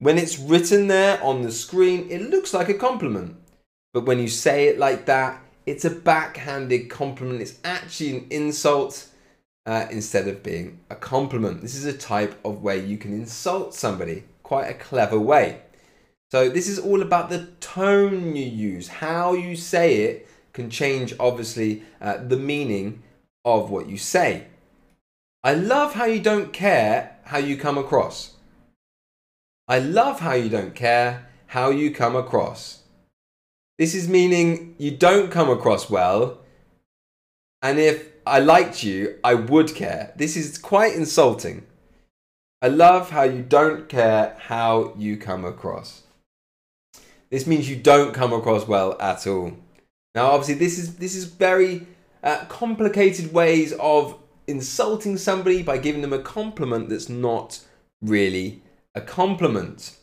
When 0.00 0.18
it's 0.18 0.36
written 0.36 0.88
there 0.88 1.22
on 1.22 1.42
the 1.42 1.52
screen, 1.52 2.08
it 2.10 2.28
looks 2.28 2.52
like 2.52 2.68
a 2.68 2.74
compliment. 2.74 3.36
But 3.92 4.04
when 4.04 4.18
you 4.18 4.26
say 4.26 4.66
it 4.66 4.80
like 4.80 5.06
that, 5.06 5.40
it's 5.64 5.84
a 5.84 5.90
backhanded 5.90 6.90
compliment. 6.90 7.40
It's 7.40 7.60
actually 7.62 8.16
an 8.16 8.26
insult 8.30 9.06
uh, 9.64 9.86
instead 9.92 10.26
of 10.26 10.42
being 10.42 10.80
a 10.90 10.96
compliment. 10.96 11.62
This 11.62 11.76
is 11.76 11.84
a 11.84 11.96
type 11.96 12.36
of 12.44 12.64
way 12.64 12.84
you 12.84 12.98
can 12.98 13.12
insult 13.12 13.74
somebody, 13.74 14.24
quite 14.42 14.66
a 14.66 14.74
clever 14.74 15.20
way. 15.20 15.60
So, 16.32 16.48
this 16.48 16.68
is 16.68 16.80
all 16.80 17.00
about 17.00 17.30
the 17.30 17.46
tone 17.60 18.34
you 18.34 18.44
use. 18.44 18.88
How 18.88 19.34
you 19.34 19.54
say 19.54 20.00
it 20.02 20.28
can 20.52 20.68
change, 20.68 21.14
obviously, 21.20 21.84
uh, 22.00 22.16
the 22.16 22.36
meaning 22.36 23.04
of 23.44 23.70
what 23.70 23.88
you 23.88 23.98
say. 23.98 24.48
I 25.46 25.52
love 25.52 25.92
how 25.92 26.06
you 26.06 26.20
don't 26.20 26.54
care 26.54 27.18
how 27.24 27.36
you 27.36 27.58
come 27.58 27.76
across. 27.76 28.32
I 29.68 29.78
love 29.78 30.20
how 30.20 30.32
you 30.32 30.48
don't 30.48 30.74
care 30.74 31.28
how 31.48 31.68
you 31.68 31.90
come 31.90 32.16
across. 32.16 32.84
This 33.78 33.94
is 33.94 34.08
meaning 34.08 34.74
you 34.78 34.92
don't 34.92 35.30
come 35.30 35.50
across 35.50 35.90
well, 35.90 36.38
and 37.60 37.78
if 37.78 38.08
I 38.26 38.38
liked 38.38 38.82
you, 38.82 39.18
I 39.22 39.34
would 39.34 39.74
care. 39.74 40.14
This 40.16 40.34
is 40.34 40.56
quite 40.56 40.94
insulting. 40.94 41.66
I 42.62 42.68
love 42.68 43.10
how 43.10 43.24
you 43.24 43.42
don't 43.42 43.86
care 43.86 44.38
how 44.38 44.94
you 44.96 45.18
come 45.18 45.44
across. 45.44 46.04
This 47.28 47.46
means 47.46 47.68
you 47.68 47.76
don't 47.76 48.14
come 48.14 48.32
across 48.32 48.66
well 48.66 48.96
at 48.98 49.26
all. 49.26 49.52
Now, 50.14 50.30
obviously, 50.30 50.54
this 50.54 50.78
is 50.78 50.96
this 50.96 51.14
is 51.14 51.24
very 51.24 51.86
uh, 52.22 52.46
complicated 52.48 53.34
ways 53.34 53.74
of 53.74 54.18
insulting 54.46 55.16
somebody 55.16 55.62
by 55.62 55.78
giving 55.78 56.02
them 56.02 56.12
a 56.12 56.18
compliment 56.18 56.88
that's 56.88 57.08
not 57.08 57.60
really 58.02 58.62
a 58.94 59.00
compliment. 59.00 59.96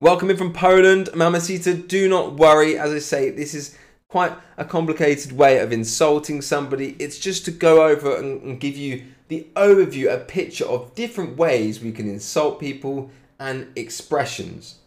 Welcome 0.00 0.30
in 0.30 0.36
from 0.36 0.52
Poland, 0.52 1.10
Mamacita. 1.14 1.74
Do 1.74 2.08
not 2.08 2.34
worry. 2.34 2.76
As 2.76 2.92
I 2.92 2.98
say, 2.98 3.30
this 3.30 3.54
is 3.54 3.76
quite 4.08 4.32
a 4.56 4.64
complicated 4.64 5.32
way 5.32 5.58
of 5.58 5.72
insulting 5.72 6.42
somebody. 6.42 6.96
It's 6.98 7.18
just 7.18 7.44
to 7.44 7.50
go 7.50 7.86
over 7.86 8.16
and, 8.16 8.42
and 8.42 8.60
give 8.60 8.76
you 8.76 9.04
the 9.28 9.46
overview, 9.54 10.12
a 10.12 10.18
picture 10.18 10.66
of 10.66 10.94
different 10.94 11.36
ways 11.36 11.80
we 11.80 11.92
can 11.92 12.08
insult 12.08 12.60
people 12.60 13.10
and 13.38 13.68
expressions. 13.76 14.80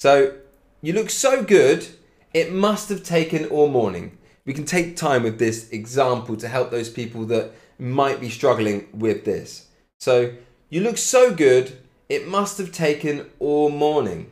So, 0.00 0.34
you 0.82 0.92
look 0.92 1.08
so 1.08 1.42
good, 1.42 1.86
it 2.34 2.52
must 2.52 2.88
have 2.88 3.04
taken 3.04 3.46
all 3.46 3.68
morning 3.68 4.18
we 4.44 4.52
can 4.52 4.64
take 4.64 4.96
time 4.96 5.22
with 5.22 5.38
this 5.38 5.70
example 5.70 6.36
to 6.36 6.48
help 6.48 6.70
those 6.70 6.90
people 6.90 7.24
that 7.26 7.52
might 7.78 8.20
be 8.20 8.28
struggling 8.28 8.88
with 8.92 9.24
this. 9.24 9.68
So, 10.00 10.34
you 10.68 10.80
look 10.80 10.98
so 10.98 11.34
good, 11.34 11.78
it 12.08 12.26
must 12.26 12.58
have 12.58 12.72
taken 12.72 13.30
all 13.38 13.70
morning. 13.70 14.30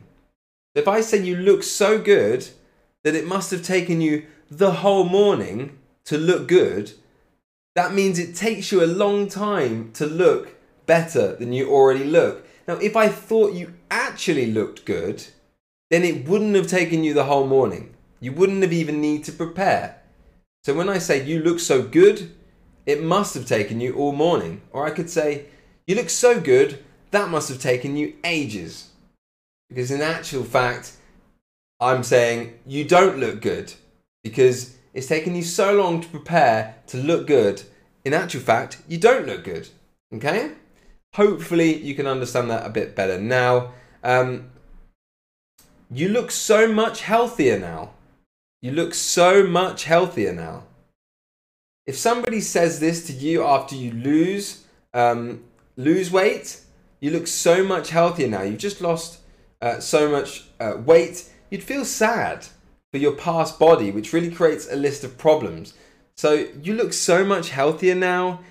If 0.75 0.87
I 0.87 1.01
say 1.01 1.21
you 1.21 1.35
look 1.35 1.63
so 1.63 1.99
good 1.99 2.47
that 3.03 3.15
it 3.15 3.27
must 3.27 3.51
have 3.51 3.63
taken 3.63 4.01
you 4.01 4.25
the 4.49 4.71
whole 4.71 5.03
morning 5.03 5.77
to 6.05 6.17
look 6.17 6.47
good, 6.47 6.93
that 7.75 7.93
means 7.93 8.19
it 8.19 8.35
takes 8.35 8.71
you 8.71 8.83
a 8.83 8.85
long 8.85 9.27
time 9.27 9.91
to 9.93 10.05
look 10.05 10.55
better 10.85 11.35
than 11.35 11.53
you 11.53 11.69
already 11.69 12.03
look. 12.03 12.45
Now, 12.67 12.75
if 12.75 12.95
I 12.95 13.07
thought 13.07 13.53
you 13.53 13.73
actually 13.89 14.51
looked 14.51 14.85
good, 14.85 15.25
then 15.89 16.03
it 16.03 16.27
wouldn't 16.27 16.55
have 16.55 16.67
taken 16.67 17.03
you 17.03 17.13
the 17.13 17.25
whole 17.25 17.47
morning. 17.47 17.93
You 18.19 18.33
wouldn't 18.33 18.61
have 18.61 18.73
even 18.73 19.01
need 19.01 19.23
to 19.25 19.31
prepare. 19.31 20.00
So 20.63 20.75
when 20.75 20.89
I 20.89 20.99
say 20.99 21.25
you 21.25 21.39
look 21.39 21.59
so 21.59 21.81
good, 21.81 22.31
it 22.85 23.03
must 23.03 23.33
have 23.33 23.45
taken 23.45 23.81
you 23.81 23.95
all 23.95 24.11
morning. 24.11 24.61
Or 24.71 24.85
I 24.85 24.91
could 24.91 25.09
say, 25.09 25.45
you 25.87 25.95
look 25.95 26.09
so 26.09 26.39
good, 26.39 26.83
that 27.11 27.29
must 27.29 27.49
have 27.49 27.59
taken 27.59 27.97
you 27.97 28.15
ages. 28.23 28.89
Because 29.69 29.89
in 29.89 30.01
actual 30.01 30.43
fact, 30.43 30.93
I'm 31.79 32.03
saying 32.03 32.59
you 32.65 32.83
don't 32.83 33.17
look 33.17 33.41
good 33.41 33.73
because 34.23 34.77
it's 34.93 35.07
taken 35.07 35.35
you 35.35 35.41
so 35.41 35.73
long 35.73 36.01
to 36.01 36.07
prepare 36.07 36.75
to 36.87 36.97
look 36.97 37.25
good. 37.25 37.63
In 38.05 38.13
actual 38.13 38.41
fact, 38.41 38.77
you 38.87 38.99
don't 38.99 39.25
look 39.25 39.43
good. 39.43 39.69
Okay? 40.13 40.51
Hopefully, 41.15 41.75
you 41.75 41.95
can 41.95 42.05
understand 42.05 42.51
that 42.51 42.65
a 42.65 42.69
bit 42.69 42.95
better 42.95 43.19
now. 43.19 43.71
Um, 44.03 44.51
you 45.89 46.09
look 46.09 46.31
so 46.31 46.71
much 46.71 47.01
healthier 47.01 47.59
now. 47.59 47.91
You 48.61 48.71
look 48.71 48.93
so 48.93 49.45
much 49.47 49.85
healthier 49.85 50.33
now. 50.33 50.63
If 51.87 51.97
somebody 51.97 52.41
says 52.41 52.79
this 52.79 53.07
to 53.07 53.13
you 53.13 53.43
after 53.43 53.75
you 53.75 53.91
lose 53.91 54.65
um, 54.93 55.43
lose 55.77 56.11
weight, 56.11 56.61
you 56.99 57.11
look 57.11 57.27
so 57.27 57.63
much 57.63 57.89
healthier 57.89 58.27
now. 58.27 58.43
You've 58.43 58.59
just 58.59 58.81
lost 58.81 59.19
uh, 59.61 59.79
so 59.79 60.09
much 60.09 60.45
uh, 60.59 60.75
weight. 60.85 61.29
You'd 61.49 61.63
feel 61.63 61.85
sad 61.85 62.45
for 62.91 62.99
your 62.99 63.13
past 63.13 63.57
body, 63.57 63.89
which 63.89 64.13
really 64.13 64.31
creates 64.31 64.71
a 64.71 64.75
list 64.75 65.03
of 65.03 65.17
problems. 65.17 65.73
So 66.15 66.47
you 66.61 66.75
look 66.75 66.93
so 66.93 67.25
much 67.25 67.49
healthier 67.49 67.95
now. 67.95 68.41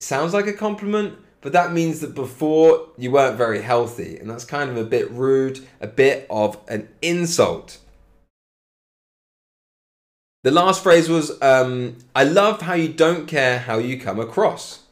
Sounds 0.00 0.32
like 0.32 0.46
a 0.46 0.52
compliment, 0.52 1.18
but 1.40 1.52
that 1.52 1.72
means 1.72 2.00
that 2.00 2.14
before 2.14 2.88
you 2.96 3.10
weren't 3.10 3.36
very 3.36 3.62
healthy, 3.62 4.16
and 4.16 4.30
that's 4.30 4.44
kind 4.44 4.70
of 4.70 4.76
a 4.76 4.84
bit 4.84 5.10
rude, 5.10 5.66
a 5.80 5.86
bit 5.86 6.26
of 6.30 6.58
an 6.68 6.88
insult. 7.02 7.78
The 10.44 10.50
last 10.50 10.82
phrase 10.82 11.08
was, 11.08 11.40
um, 11.40 11.96
I 12.14 12.24
love 12.24 12.60
how 12.60 12.74
you 12.74 12.92
don't 12.92 13.26
care 13.26 13.60
how 13.60 13.78
you 13.78 13.98
come 13.98 14.20
across. 14.20 14.82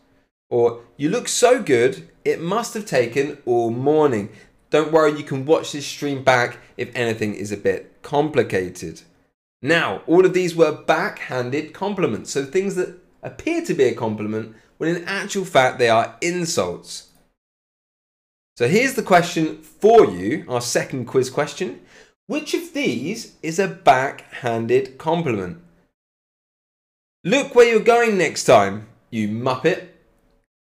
Or, 0.49 0.81
you 0.97 1.11
look 1.11 1.29
so 1.29 1.63
good, 1.63 2.09
it 2.25 2.41
must 2.41 2.73
have 2.73 2.87
taken 2.87 3.37
all 3.45 3.69
morning. 3.69 4.31
Don't 4.71 4.91
worry, 4.91 5.13
you 5.13 5.25
can 5.25 5.45
watch 5.45 5.73
this 5.73 5.87
stream 5.87 6.25
back 6.25 6.57
if 6.79 6.91
anything 6.95 7.35
is 7.35 7.53
a 7.53 7.59
bit 7.59 8.01
complicated. 8.01 9.03
Now, 9.61 10.01
all 10.07 10.25
of 10.25 10.33
these 10.33 10.57
were 10.57 10.73
backhanded 10.73 11.75
compliments, 11.75 12.31
so 12.31 12.47
things 12.47 12.75
that 12.77 12.99
appear 13.23 13.63
to 13.67 13.75
be 13.75 13.85
a 13.85 13.95
compliment 13.95 14.57
when 14.79 14.97
in 14.97 15.05
actual 15.05 15.45
fact 15.45 15.79
they 15.79 15.91
are 15.91 16.17
insults. 16.23 17.11
So 18.57 18.69
here's 18.69 18.95
the 18.95 19.03
question 19.03 19.59
for 19.59 20.07
you, 20.07 20.47
our 20.49 20.63
second 20.63 21.05
quiz 21.05 21.29
question. 21.29 21.82
Which 22.27 22.55
of 22.55 22.73
these 22.73 23.37
is 23.43 23.59
a 23.59 23.69
backhanded 23.69 24.97
compliment? 24.97 25.61
Look 27.25 27.55
where 27.55 27.69
you're 27.69 27.81
going 27.81 28.17
next 28.17 28.45
time, 28.45 28.87
you 29.11 29.29
muppet. 29.29 29.89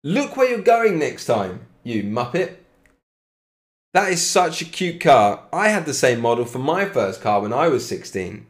Look 0.03 0.37
where 0.37 0.49
you're 0.49 0.61
going 0.61 0.99
next 0.99 1.25
time, 1.25 1.67
you 1.83 2.03
muppet. 2.03 2.55
That 3.93 4.11
is 4.11 4.25
such 4.25 4.61
a 4.61 4.65
cute 4.65 4.99
car. 4.99 5.43
I 5.53 5.69
had 5.69 5.85
the 5.85 5.93
same 5.93 6.19
model 6.19 6.45
for 6.45 6.59
my 6.59 6.85
first 6.85 7.21
car 7.21 7.41
when 7.41 7.53
I 7.53 7.69
was 7.69 7.87
16. 7.87 8.45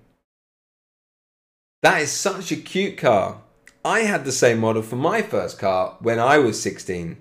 That 1.84 2.02
is 2.02 2.12
such 2.12 2.52
a 2.52 2.56
cute 2.56 2.98
car. 2.98 3.42
I 3.84 4.00
had 4.00 4.26
the 4.26 4.32
same 4.32 4.58
model 4.58 4.82
for 4.82 4.96
my 4.96 5.22
first 5.22 5.60
car 5.60 5.98
when 6.00 6.18
I 6.18 6.40
was 6.40 6.60
16. 6.60 7.18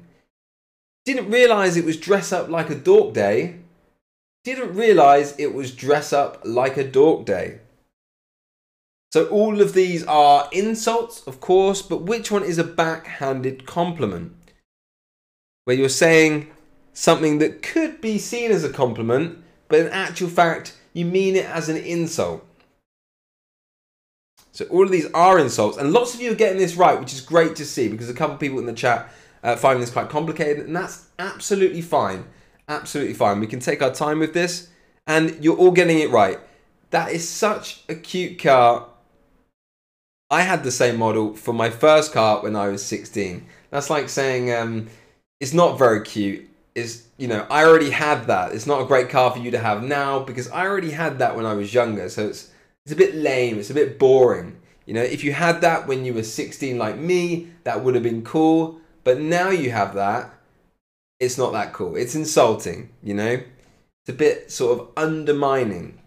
Didn't 1.05 1.31
realize 1.31 1.77
it 1.77 1.85
was 1.85 1.99
dress 1.99 2.33
up 2.33 2.49
like 2.49 2.71
a 2.71 2.75
dork 2.75 3.13
day. 3.13 3.61
Didn't 4.45 4.75
realize 4.75 5.35
it 5.39 5.55
was 5.55 5.75
dress 5.75 6.13
up 6.13 6.43
like 6.45 6.77
a 6.77 6.85
dork 6.87 7.25
day. 7.25 7.61
So 9.13 9.27
all 9.27 9.61
of 9.61 9.75
these 9.75 10.05
are 10.07 10.49
insults, 10.53 11.27
of 11.27 11.41
course, 11.41 11.83
but 11.83 12.03
which 12.03 12.31
one 12.31 12.43
is 12.43 12.59
a 12.59 12.65
backhanded 12.65 13.65
compliment? 13.65 14.35
Where 15.65 15.77
you're 15.77 15.89
saying 15.89 16.51
something 16.93 17.39
that 17.39 17.63
could 17.63 18.01
be 18.01 18.19
seen 18.19 18.51
as 18.51 18.65
a 18.65 18.73
compliment, 18.73 19.39
but 19.69 19.81
in 19.81 19.89
actual 19.89 20.29
fact, 20.29 20.77
you 20.93 21.05
mean 21.05 21.37
it 21.37 21.47
as 21.47 21.69
an 21.69 21.77
insult. 21.77 22.45
So 24.53 24.67
all 24.67 24.85
of 24.85 24.91
these 24.91 25.11
are 25.15 25.39
insults, 25.39 25.79
and 25.79 25.93
lots 25.93 26.15
of 26.15 26.21
you 26.21 26.33
are 26.33 26.37
getting 26.37 26.59
this 26.59 26.77
right, 26.77 26.99
which 26.99 27.13
is 27.13 27.21
great 27.21 27.57
to 27.57 27.65
see 27.65 27.89
because 27.89 28.11
a 28.11 28.15
couple 28.15 28.35
of 28.35 28.41
people 28.41 28.59
in 28.59 28.67
the 28.67 28.73
chat 28.73 29.13
uh, 29.43 29.57
finding 29.57 29.81
this 29.81 29.91
quite 29.91 30.09
complicated, 30.09 30.67
and 30.67 30.75
that's 30.77 31.07
absolutely 31.19 31.83
fine. 31.83 32.25
Absolutely 32.69 33.15
fine. 33.15 33.41
We 33.41 33.47
can 33.47 33.61
take 33.61 33.83
our 33.83 33.93
time 33.93 34.19
with 34.19 34.33
this, 34.33 34.69
and 35.07 35.43
you're 35.45 35.57
all 35.57 35.71
getting 35.71 35.99
it 35.99 36.11
right. 36.11 36.39
That 36.91 37.13
is 37.13 37.29
such 37.29 37.83
a 37.89 37.95
cute 37.95 38.39
car. 38.39 38.87
I 40.31 40.43
had 40.43 40.65
the 40.65 40.71
same 40.71 40.99
model 40.99 41.35
for 41.35 41.53
my 41.53 41.71
first 41.71 42.13
car 42.13 42.43
when 42.43 42.57
I 42.57 42.69
was 42.69 42.85
16. 42.85 43.47
That's 43.71 43.91
like 43.91 44.09
saying 44.09 44.53
um, 44.53 44.89
it's 45.41 45.53
not 45.53 45.79
very 45.79 46.03
cute. 46.03 46.49
Is 46.75 47.07
you 47.19 47.29
know 47.29 47.47
I 47.51 47.65
already 47.65 47.91
had 47.91 48.27
that. 48.27 48.53
It's 48.53 48.67
not 48.67 48.81
a 48.81 48.87
great 48.87 49.09
car 49.09 49.31
for 49.31 49.39
you 49.39 49.53
to 49.53 49.59
have 49.59 49.85
now 49.85 50.19
because 50.19 50.51
I 50.51 50.67
already 50.67 50.91
had 50.91 51.21
that 51.21 51.37
when 51.37 51.47
I 51.47 51.55
was 51.55 51.73
younger. 51.73 52.09
So 52.09 52.27
it's 52.27 52.51
it's 52.85 52.93
a 52.93 52.97
bit 52.97 53.15
lame, 53.15 53.59
it's 53.59 53.71
a 53.71 53.75
bit 53.75 53.99
boring. 53.99 54.57
You 54.85 54.95
know, 54.95 55.03
if 55.03 55.25
you 55.25 55.33
had 55.33 55.61
that 55.63 55.87
when 55.87 56.05
you 56.05 56.13
were 56.13 56.23
16 56.23 56.77
like 56.77 56.99
me, 56.99 57.49
that 57.63 57.83
would 57.83 57.95
have 57.95 58.05
been 58.05 58.23
cool. 58.23 58.81
But 59.05 59.21
now 59.21 59.51
you 59.51 59.71
have 59.71 59.95
that, 59.95 60.34
it's 61.21 61.39
not 61.39 61.53
that 61.53 61.73
cool. 61.73 61.97
It's 61.97 62.15
insulting, 62.15 62.91
you 63.03 63.15
know? 63.15 63.33
It's 63.33 64.09
a 64.09 64.13
bit 64.13 64.51
sort 64.51 64.79
of 64.79 64.89
undermining. 64.97 65.99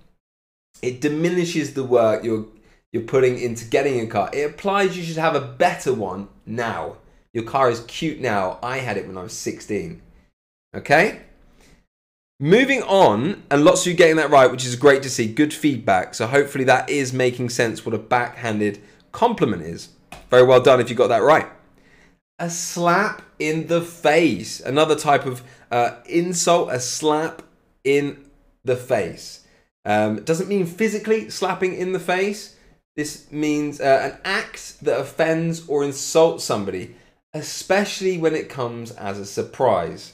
It 0.82 1.02
diminishes 1.02 1.74
the 1.74 1.84
work 1.84 2.24
you're 2.24 2.46
you're 2.94 3.04
putting 3.04 3.38
into 3.38 3.66
getting 3.66 4.00
a 4.00 4.08
car. 4.08 4.30
It 4.34 4.50
applies 4.50 4.96
you 4.98 5.04
should 5.04 5.18
have 5.18 5.36
a 5.36 5.42
better 5.42 5.94
one 5.94 6.30
now. 6.46 6.98
Your 7.34 7.44
car 7.44 7.70
is 7.70 7.82
cute 7.82 8.20
now. 8.20 8.60
I 8.64 8.78
had 8.78 8.98
it 8.98 9.06
when 9.06 9.18
I 9.18 9.24
was 9.24 9.34
16. 9.34 10.02
Okay? 10.76 11.22
Moving 12.40 12.84
on, 12.84 13.44
and 13.50 13.66
lots 13.66 13.82
of 13.82 13.88
you 13.88 13.94
getting 13.94 14.16
that 14.18 14.30
right, 14.30 14.50
which 14.50 14.66
is 14.66 14.76
great 14.76 15.04
to 15.04 15.10
see. 15.10 15.32
Good 15.32 15.54
feedback. 15.54 16.14
So 16.14 16.28
hopefully 16.28 16.64
that 16.66 16.90
is 16.90 17.12
making 17.12 17.50
sense 17.50 17.86
what 17.86 17.96
a 17.96 18.00
backhanded 18.00 18.82
compliment 19.12 19.64
is. 19.64 19.90
Very 20.30 20.44
well 20.44 20.62
done 20.62 20.80
if 20.80 20.90
you 20.90 20.96
got 20.96 21.08
that 21.08 21.24
right. 21.24 21.48
A 22.40 22.50
slap 22.50 23.22
in 23.40 23.68
the 23.68 23.82
face. 23.82 24.60
Another 24.60 24.96
type 24.96 25.26
of 25.26 25.42
uh, 25.72 25.98
insult, 26.06 26.72
a 26.72 26.80
slap 26.80 27.42
in 27.84 28.30
the 28.64 28.76
face. 28.76 29.46
Um, 29.86 30.24
doesn't 30.24 30.50
mean 30.50 30.66
physically 30.66 31.30
slapping 31.30 31.76
in 31.76 31.94
the 31.94 32.00
face. 32.00 32.56
This 32.96 33.32
means 33.32 33.80
uh, 33.80 34.12
an 34.12 34.20
act 34.26 34.82
that 34.82 35.00
offends 35.00 35.68
or 35.68 35.84
insults 35.84 36.44
somebody, 36.44 36.96
especially 37.34 38.18
when 38.18 38.36
it 38.36 38.50
comes 38.50 38.92
as 38.92 39.20
a 39.20 39.26
surprise. 39.26 40.14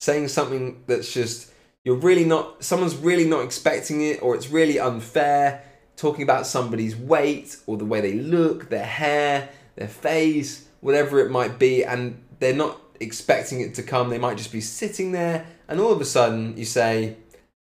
Saying 0.00 0.28
something 0.28 0.82
that's 0.86 1.12
just 1.12 1.52
you're 1.84 1.96
really 1.96 2.24
not 2.24 2.62
someone's 2.64 2.96
really 2.96 3.26
not 3.26 3.44
expecting 3.44 4.02
it 4.02 4.22
or 4.22 4.34
it's 4.34 4.48
really 4.48 4.78
unfair 4.78 5.64
talking 5.96 6.22
about 6.22 6.46
somebody's 6.46 6.96
weight 6.96 7.56
or 7.66 7.76
the 7.76 7.84
way 7.84 8.00
they 8.00 8.14
look 8.14 8.68
their 8.68 8.84
hair 8.84 9.48
their 9.76 9.88
face 9.88 10.68
whatever 10.82 11.18
it 11.18 11.30
might 11.30 11.58
be 11.58 11.82
and 11.82 12.22
they're 12.38 12.54
not 12.54 12.78
expecting 13.00 13.60
it 13.62 13.74
to 13.74 13.82
come 13.82 14.10
they 14.10 14.18
might 14.18 14.36
just 14.36 14.52
be 14.52 14.60
sitting 14.60 15.12
there 15.12 15.46
and 15.66 15.80
all 15.80 15.90
of 15.90 16.00
a 16.00 16.04
sudden 16.04 16.54
you 16.56 16.64
say 16.64 17.16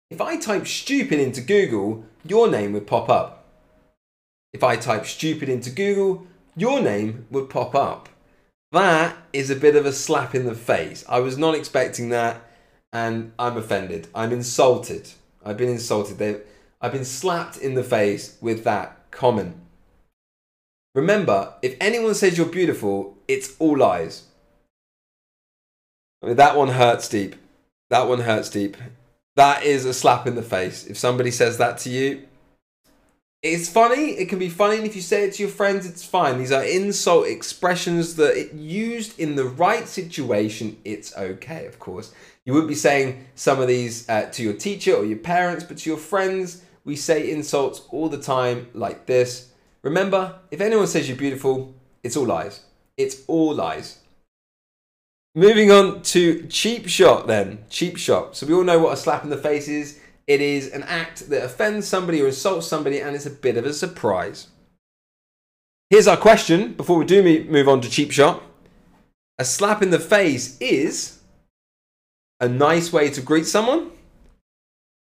if 0.08 0.20
i 0.20 0.36
type 0.36 0.66
stupid 0.66 1.18
into 1.18 1.40
google 1.40 2.04
your 2.24 2.48
name 2.48 2.72
would 2.72 2.86
pop 2.86 3.08
up 3.08 3.44
if 4.52 4.62
i 4.62 4.76
type 4.76 5.04
stupid 5.04 5.48
into 5.48 5.70
google 5.70 6.24
your 6.56 6.80
name 6.80 7.26
would 7.30 7.50
pop 7.50 7.74
up 7.74 8.08
that 8.70 9.16
is 9.32 9.50
a 9.50 9.56
bit 9.56 9.74
of 9.74 9.84
a 9.84 9.92
slap 9.92 10.34
in 10.34 10.46
the 10.46 10.54
face 10.54 11.04
i 11.08 11.18
was 11.18 11.36
not 11.36 11.54
expecting 11.54 12.08
that 12.10 12.40
and 12.96 13.32
I'm 13.38 13.58
offended. 13.58 14.08
I'm 14.14 14.32
insulted. 14.32 15.10
I've 15.44 15.58
been 15.58 15.68
insulted. 15.68 16.16
they 16.16 16.40
I've 16.80 16.92
been 16.92 17.04
slapped 17.04 17.58
in 17.58 17.74
the 17.74 17.84
face 17.84 18.38
with 18.40 18.64
that 18.64 19.10
comment. 19.10 19.56
Remember, 20.96 21.52
if 21.60 21.76
anyone 21.78 22.14
says 22.14 22.38
you're 22.38 22.46
beautiful, 22.46 23.18
it's 23.28 23.54
all 23.58 23.76
lies. 23.76 24.24
I 26.22 26.28
mean, 26.28 26.36
that 26.36 26.56
one 26.56 26.68
hurts 26.68 27.06
deep. 27.06 27.36
That 27.90 28.08
one 28.08 28.20
hurts 28.20 28.48
deep. 28.48 28.78
That 29.34 29.62
is 29.62 29.84
a 29.84 29.92
slap 29.92 30.26
in 30.26 30.36
the 30.36 30.42
face. 30.42 30.86
If 30.86 30.96
somebody 30.96 31.30
says 31.30 31.58
that 31.58 31.76
to 31.80 31.90
you, 31.90 32.22
it's 33.42 33.68
funny. 33.68 34.12
It 34.12 34.30
can 34.30 34.38
be 34.38 34.48
funny, 34.48 34.78
and 34.78 34.86
if 34.86 34.96
you 34.96 35.02
say 35.02 35.24
it 35.24 35.34
to 35.34 35.42
your 35.42 35.52
friends, 35.52 35.84
it's 35.84 36.02
fine. 36.02 36.38
These 36.38 36.50
are 36.50 36.64
insult 36.64 37.26
expressions 37.26 38.16
that, 38.16 38.34
it, 38.34 38.54
used 38.54 39.20
in 39.20 39.36
the 39.36 39.44
right 39.44 39.86
situation, 39.86 40.78
it's 40.82 41.14
okay, 41.14 41.66
of 41.66 41.78
course. 41.78 42.14
You 42.46 42.54
wouldn't 42.54 42.70
be 42.70 42.74
saying 42.74 43.26
some 43.34 43.60
of 43.60 43.68
these 43.68 44.08
uh, 44.08 44.30
to 44.30 44.42
your 44.42 44.54
teacher 44.54 44.94
or 44.94 45.04
your 45.04 45.18
parents, 45.18 45.62
but 45.62 45.76
to 45.76 45.90
your 45.90 45.98
friends, 45.98 46.62
we 46.86 46.96
say 46.96 47.30
insults 47.30 47.82
all 47.90 48.08
the 48.08 48.16
time 48.16 48.68
like 48.72 49.04
this. 49.04 49.50
Remember, 49.86 50.40
if 50.50 50.60
anyone 50.60 50.88
says 50.88 51.08
you're 51.08 51.16
beautiful, 51.16 51.72
it's 52.02 52.16
all 52.16 52.26
lies. 52.26 52.64
It's 52.96 53.22
all 53.28 53.54
lies. 53.54 54.00
Moving 55.36 55.70
on 55.70 56.02
to 56.02 56.44
cheap 56.48 56.88
shot 56.88 57.28
then. 57.28 57.64
Cheap 57.70 57.96
shot. 57.96 58.36
So 58.36 58.48
we 58.48 58.54
all 58.54 58.64
know 58.64 58.80
what 58.80 58.94
a 58.94 58.96
slap 58.96 59.22
in 59.22 59.30
the 59.30 59.36
face 59.36 59.68
is. 59.68 60.00
It 60.26 60.40
is 60.40 60.72
an 60.72 60.82
act 60.82 61.30
that 61.30 61.44
offends 61.44 61.86
somebody 61.86 62.20
or 62.20 62.26
insults 62.26 62.66
somebody 62.66 62.98
and 62.98 63.14
it's 63.14 63.26
a 63.26 63.30
bit 63.30 63.56
of 63.56 63.64
a 63.64 63.72
surprise. 63.72 64.48
Here's 65.88 66.08
our 66.08 66.16
question 66.16 66.72
before 66.72 66.98
we 66.98 67.04
do 67.04 67.22
move 67.48 67.68
on 67.68 67.80
to 67.82 67.88
cheap 67.88 68.10
shot. 68.10 68.42
A 69.38 69.44
slap 69.44 69.82
in 69.84 69.90
the 69.90 70.00
face 70.00 70.58
is 70.58 71.20
a 72.40 72.48
nice 72.48 72.92
way 72.92 73.08
to 73.10 73.20
greet 73.20 73.46
someone? 73.46 73.92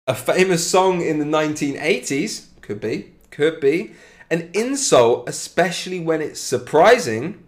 A 0.08 0.16
famous 0.16 0.68
song 0.68 1.00
in 1.00 1.20
the 1.20 1.24
1980s? 1.24 2.46
Could 2.60 2.80
be. 2.80 3.12
Could 3.30 3.60
be. 3.60 3.92
An 4.30 4.50
insult, 4.54 5.28
especially 5.28 6.00
when 6.00 6.20
it's 6.20 6.40
surprising? 6.40 7.44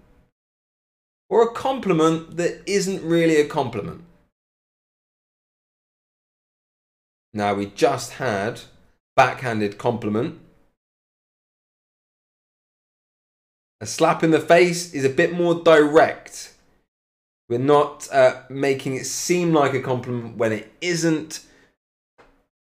Or 1.28 1.42
a 1.42 1.52
compliment 1.52 2.36
that 2.36 2.62
isn't 2.66 3.02
really 3.02 3.36
a 3.36 3.46
compliment? 3.46 4.04
Now, 7.32 7.54
we 7.54 7.66
just 7.66 8.12
had 8.12 8.60
backhanded 9.16 9.78
compliment. 9.78 10.40
A 13.80 13.86
slap 13.86 14.22
in 14.22 14.30
the 14.30 14.40
face 14.40 14.94
is 14.94 15.04
a 15.04 15.10
bit 15.10 15.34
more 15.34 15.54
direct. 15.54 16.54
We're 17.48 17.58
not 17.58 18.08
uh, 18.10 18.42
making 18.48 18.94
it 18.94 19.06
seem 19.06 19.52
like 19.52 19.74
a 19.74 19.80
compliment 19.80 20.36
when 20.36 20.52
it 20.52 20.72
isn't. 20.80 21.40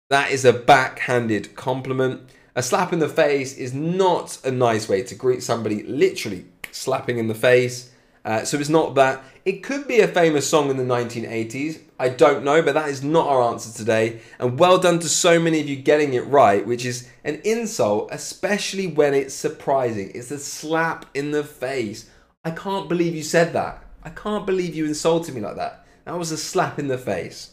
That 0.09 0.31
is 0.31 0.45
a 0.45 0.53
backhanded 0.53 1.55
compliment. 1.55 2.29
A 2.55 2.61
slap 2.61 2.91
in 2.91 2.99
the 2.99 3.07
face 3.07 3.57
is 3.57 3.73
not 3.73 4.37
a 4.43 4.51
nice 4.51 4.89
way 4.89 5.03
to 5.03 5.15
greet 5.15 5.41
somebody, 5.41 5.83
literally 5.83 6.45
slapping 6.71 7.17
in 7.17 7.27
the 7.27 7.35
face. 7.35 7.91
Uh, 8.25 8.43
so 8.43 8.59
it's 8.59 8.69
not 8.69 8.93
that. 8.95 9.23
It 9.45 9.63
could 9.63 9.87
be 9.87 10.01
a 10.01 10.07
famous 10.07 10.47
song 10.47 10.69
in 10.69 10.77
the 10.77 10.83
1980s. 10.83 11.79
I 11.97 12.09
don't 12.09 12.43
know, 12.43 12.61
but 12.61 12.73
that 12.73 12.89
is 12.89 13.03
not 13.03 13.27
our 13.27 13.41
answer 13.41 13.75
today. 13.75 14.21
And 14.37 14.59
well 14.59 14.77
done 14.77 14.99
to 14.99 15.09
so 15.09 15.39
many 15.39 15.61
of 15.61 15.69
you 15.69 15.77
getting 15.77 16.13
it 16.13 16.27
right, 16.27 16.65
which 16.65 16.85
is 16.85 17.09
an 17.23 17.41
insult, 17.43 18.09
especially 18.11 18.87
when 18.87 19.13
it's 19.13 19.33
surprising. 19.33 20.11
It's 20.13 20.29
a 20.29 20.37
slap 20.37 21.05
in 21.13 21.31
the 21.31 21.43
face. 21.43 22.09
I 22.43 22.51
can't 22.51 22.89
believe 22.89 23.15
you 23.15 23.23
said 23.23 23.53
that. 23.53 23.83
I 24.03 24.09
can't 24.09 24.45
believe 24.45 24.75
you 24.75 24.85
insulted 24.85 25.33
me 25.33 25.41
like 25.41 25.55
that. 25.55 25.85
That 26.05 26.17
was 26.17 26.31
a 26.31 26.37
slap 26.37 26.79
in 26.79 26.87
the 26.87 26.97
face. 26.97 27.51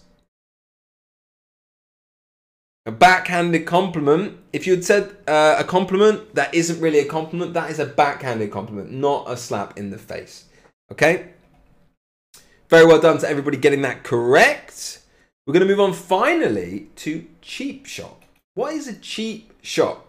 A 2.88 2.90
backhanded 2.90 3.66
compliment. 3.66 4.38
If 4.50 4.66
you 4.66 4.72
had 4.72 4.82
said 4.82 5.14
uh, 5.26 5.56
a 5.58 5.64
compliment 5.64 6.34
that 6.34 6.54
isn't 6.54 6.80
really 6.80 7.00
a 7.00 7.04
compliment, 7.04 7.52
that 7.52 7.70
is 7.70 7.78
a 7.78 7.84
backhanded 7.84 8.50
compliment, 8.50 8.90
not 8.90 9.30
a 9.30 9.36
slap 9.36 9.76
in 9.76 9.90
the 9.90 9.98
face. 9.98 10.46
Okay? 10.90 11.28
Very 12.70 12.86
well 12.86 12.98
done 12.98 13.18
to 13.18 13.28
everybody 13.28 13.58
getting 13.58 13.82
that 13.82 14.04
correct. 14.04 15.02
We're 15.46 15.52
going 15.52 15.66
to 15.66 15.70
move 15.70 15.80
on 15.80 15.92
finally 15.92 16.88
to 16.96 17.26
cheap 17.42 17.84
shot. 17.84 18.22
What 18.54 18.72
is 18.72 18.88
a 18.88 18.94
cheap 18.94 19.52
shot? 19.60 20.06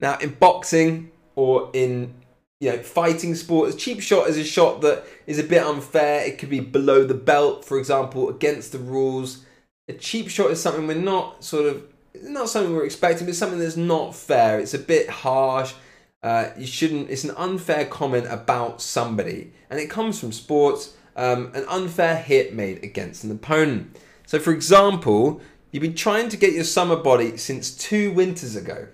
Now, 0.00 0.16
in 0.16 0.30
boxing 0.30 1.10
or 1.34 1.68
in 1.74 2.14
you 2.58 2.70
know, 2.70 2.78
fighting 2.78 3.34
sport. 3.34 3.74
A 3.74 3.76
cheap 3.76 4.00
shot 4.00 4.30
is 4.30 4.38
a 4.38 4.44
shot 4.44 4.80
that 4.80 5.04
is 5.26 5.38
a 5.38 5.44
bit 5.44 5.62
unfair. 5.62 6.24
It 6.24 6.38
could 6.38 6.48
be 6.48 6.60
below 6.60 7.04
the 7.04 7.12
belt, 7.12 7.66
for 7.66 7.78
example, 7.78 8.30
against 8.30 8.72
the 8.72 8.78
rules. 8.78 9.44
A 9.92 9.98
cheap 9.98 10.30
shot 10.30 10.50
is 10.50 10.62
something 10.62 10.86
we're 10.86 10.94
not 10.94 11.44
sort 11.44 11.66
of 11.66 11.84
not 12.22 12.48
something 12.48 12.74
we're 12.74 12.86
expecting, 12.86 13.26
but 13.26 13.34
something 13.34 13.58
that's 13.58 13.76
not 13.76 14.14
fair. 14.14 14.58
It's 14.58 14.72
a 14.72 14.78
bit 14.78 15.10
harsh. 15.10 15.74
Uh, 16.22 16.50
you 16.56 16.66
shouldn't. 16.66 17.10
It's 17.10 17.24
an 17.24 17.34
unfair 17.36 17.84
comment 17.84 18.26
about 18.30 18.80
somebody, 18.80 19.52
and 19.68 19.78
it 19.78 19.90
comes 19.90 20.18
from 20.18 20.32
sports. 20.32 20.96
Um, 21.14 21.52
an 21.54 21.66
unfair 21.68 22.16
hit 22.16 22.54
made 22.54 22.82
against 22.82 23.22
an 23.22 23.30
opponent. 23.30 23.98
So, 24.24 24.38
for 24.38 24.52
example, 24.52 25.42
you've 25.70 25.82
been 25.82 25.94
trying 25.94 26.30
to 26.30 26.38
get 26.38 26.54
your 26.54 26.64
summer 26.64 26.96
body 26.96 27.36
since 27.36 27.76
two 27.76 28.12
winters 28.12 28.56
ago. 28.56 28.88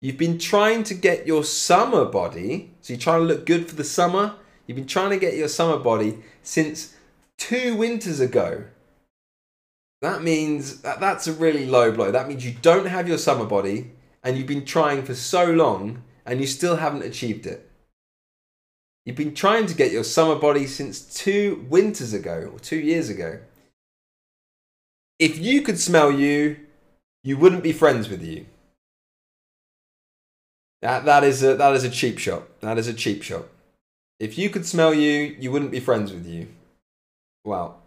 You've 0.00 0.18
been 0.18 0.38
trying 0.38 0.82
to 0.84 0.94
get 0.94 1.24
your 1.24 1.44
summer 1.44 2.04
body, 2.04 2.72
so 2.80 2.94
you're 2.94 3.00
trying 3.00 3.20
to 3.20 3.26
look 3.26 3.46
good 3.46 3.68
for 3.68 3.76
the 3.76 3.84
summer. 3.84 4.34
You've 4.66 4.76
been 4.76 4.88
trying 4.88 5.10
to 5.10 5.18
get 5.18 5.36
your 5.36 5.48
summer 5.48 5.78
body 5.78 6.18
since 6.42 6.96
two 7.36 7.76
winters 7.76 8.18
ago. 8.18 8.64
That 10.00 10.22
means 10.22 10.82
that 10.82 11.00
that's 11.00 11.26
a 11.26 11.32
really 11.32 11.66
low 11.66 11.90
blow. 11.90 12.10
That 12.10 12.28
means 12.28 12.44
you 12.44 12.54
don't 12.62 12.86
have 12.86 13.08
your 13.08 13.18
summer 13.18 13.44
body 13.44 13.90
and 14.22 14.36
you've 14.36 14.46
been 14.46 14.64
trying 14.64 15.02
for 15.02 15.14
so 15.14 15.44
long 15.44 16.02
and 16.24 16.40
you 16.40 16.46
still 16.46 16.76
haven't 16.76 17.02
achieved 17.02 17.46
it. 17.46 17.68
You've 19.04 19.16
been 19.16 19.34
trying 19.34 19.66
to 19.66 19.74
get 19.74 19.90
your 19.90 20.04
summer 20.04 20.36
body 20.36 20.66
since 20.66 21.00
two 21.00 21.66
winters 21.68 22.12
ago 22.12 22.50
or 22.52 22.58
two 22.58 22.78
years 22.78 23.08
ago. 23.08 23.40
If 25.18 25.38
you 25.38 25.62
could 25.62 25.80
smell 25.80 26.12
you, 26.12 26.58
you 27.24 27.36
wouldn't 27.36 27.62
be 27.62 27.72
friends 27.72 28.08
with 28.08 28.22
you. 28.22 28.46
That, 30.82 31.06
that, 31.06 31.24
is 31.24 31.42
a, 31.42 31.54
that 31.56 31.74
is 31.74 31.82
a 31.82 31.90
cheap 31.90 32.18
shot. 32.18 32.60
That 32.60 32.78
is 32.78 32.86
a 32.86 32.94
cheap 32.94 33.22
shot. 33.22 33.46
If 34.20 34.38
you 34.38 34.50
could 34.50 34.66
smell 34.66 34.94
you, 34.94 35.36
you 35.40 35.50
wouldn't 35.50 35.72
be 35.72 35.80
friends 35.80 36.12
with 36.12 36.26
you. 36.26 36.48
Well, 37.44 37.80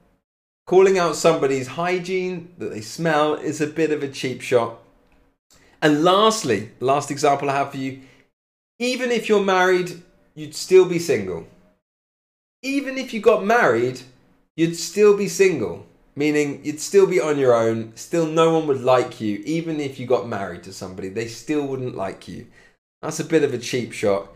calling 0.66 0.98
out 0.98 1.16
somebody's 1.16 1.68
hygiene 1.68 2.54
that 2.58 2.70
they 2.70 2.82
smell 2.82 3.36
is 3.36 3.62
a 3.62 3.68
bit 3.68 3.92
of 3.92 4.04
a 4.04 4.08
cheap 4.08 4.42
shot. 4.42 4.80
And 5.82 6.04
lastly, 6.04 6.72
last 6.80 7.10
example 7.10 7.50
I 7.50 7.56
have 7.56 7.72
for 7.72 7.78
you 7.78 8.02
even 8.82 9.12
if 9.12 9.30
you're 9.30 9.44
married, 9.44 10.02
you'd 10.34 10.56
still 10.56 10.90
be 10.90 10.98
single. 10.98 11.46
Even 12.64 12.98
if 12.98 13.14
you 13.14 13.22
got 13.22 13.46
married, 13.46 14.02
you'd 14.58 14.76
still 14.76 15.16
be 15.16 15.28
single, 15.28 15.86
meaning 16.16 16.66
you'd 16.66 16.80
still 16.80 17.06
be 17.06 17.22
on 17.22 17.38
your 17.38 17.54
own, 17.54 17.96
still 17.96 18.26
no 18.26 18.52
one 18.58 18.66
would 18.66 18.82
like 18.82 19.22
you, 19.22 19.38
even 19.46 19.80
if 19.80 20.00
you 20.00 20.08
got 20.08 20.28
married 20.28 20.64
to 20.64 20.74
somebody, 20.74 21.10
they 21.10 21.28
still 21.28 21.68
wouldn't 21.68 21.96
like 21.96 22.28
you. 22.28 22.48
That's 23.04 23.20
a 23.20 23.24
bit 23.24 23.44
of 23.44 23.54
a 23.54 23.60
cheap 23.60 23.94
shot. 23.94 24.30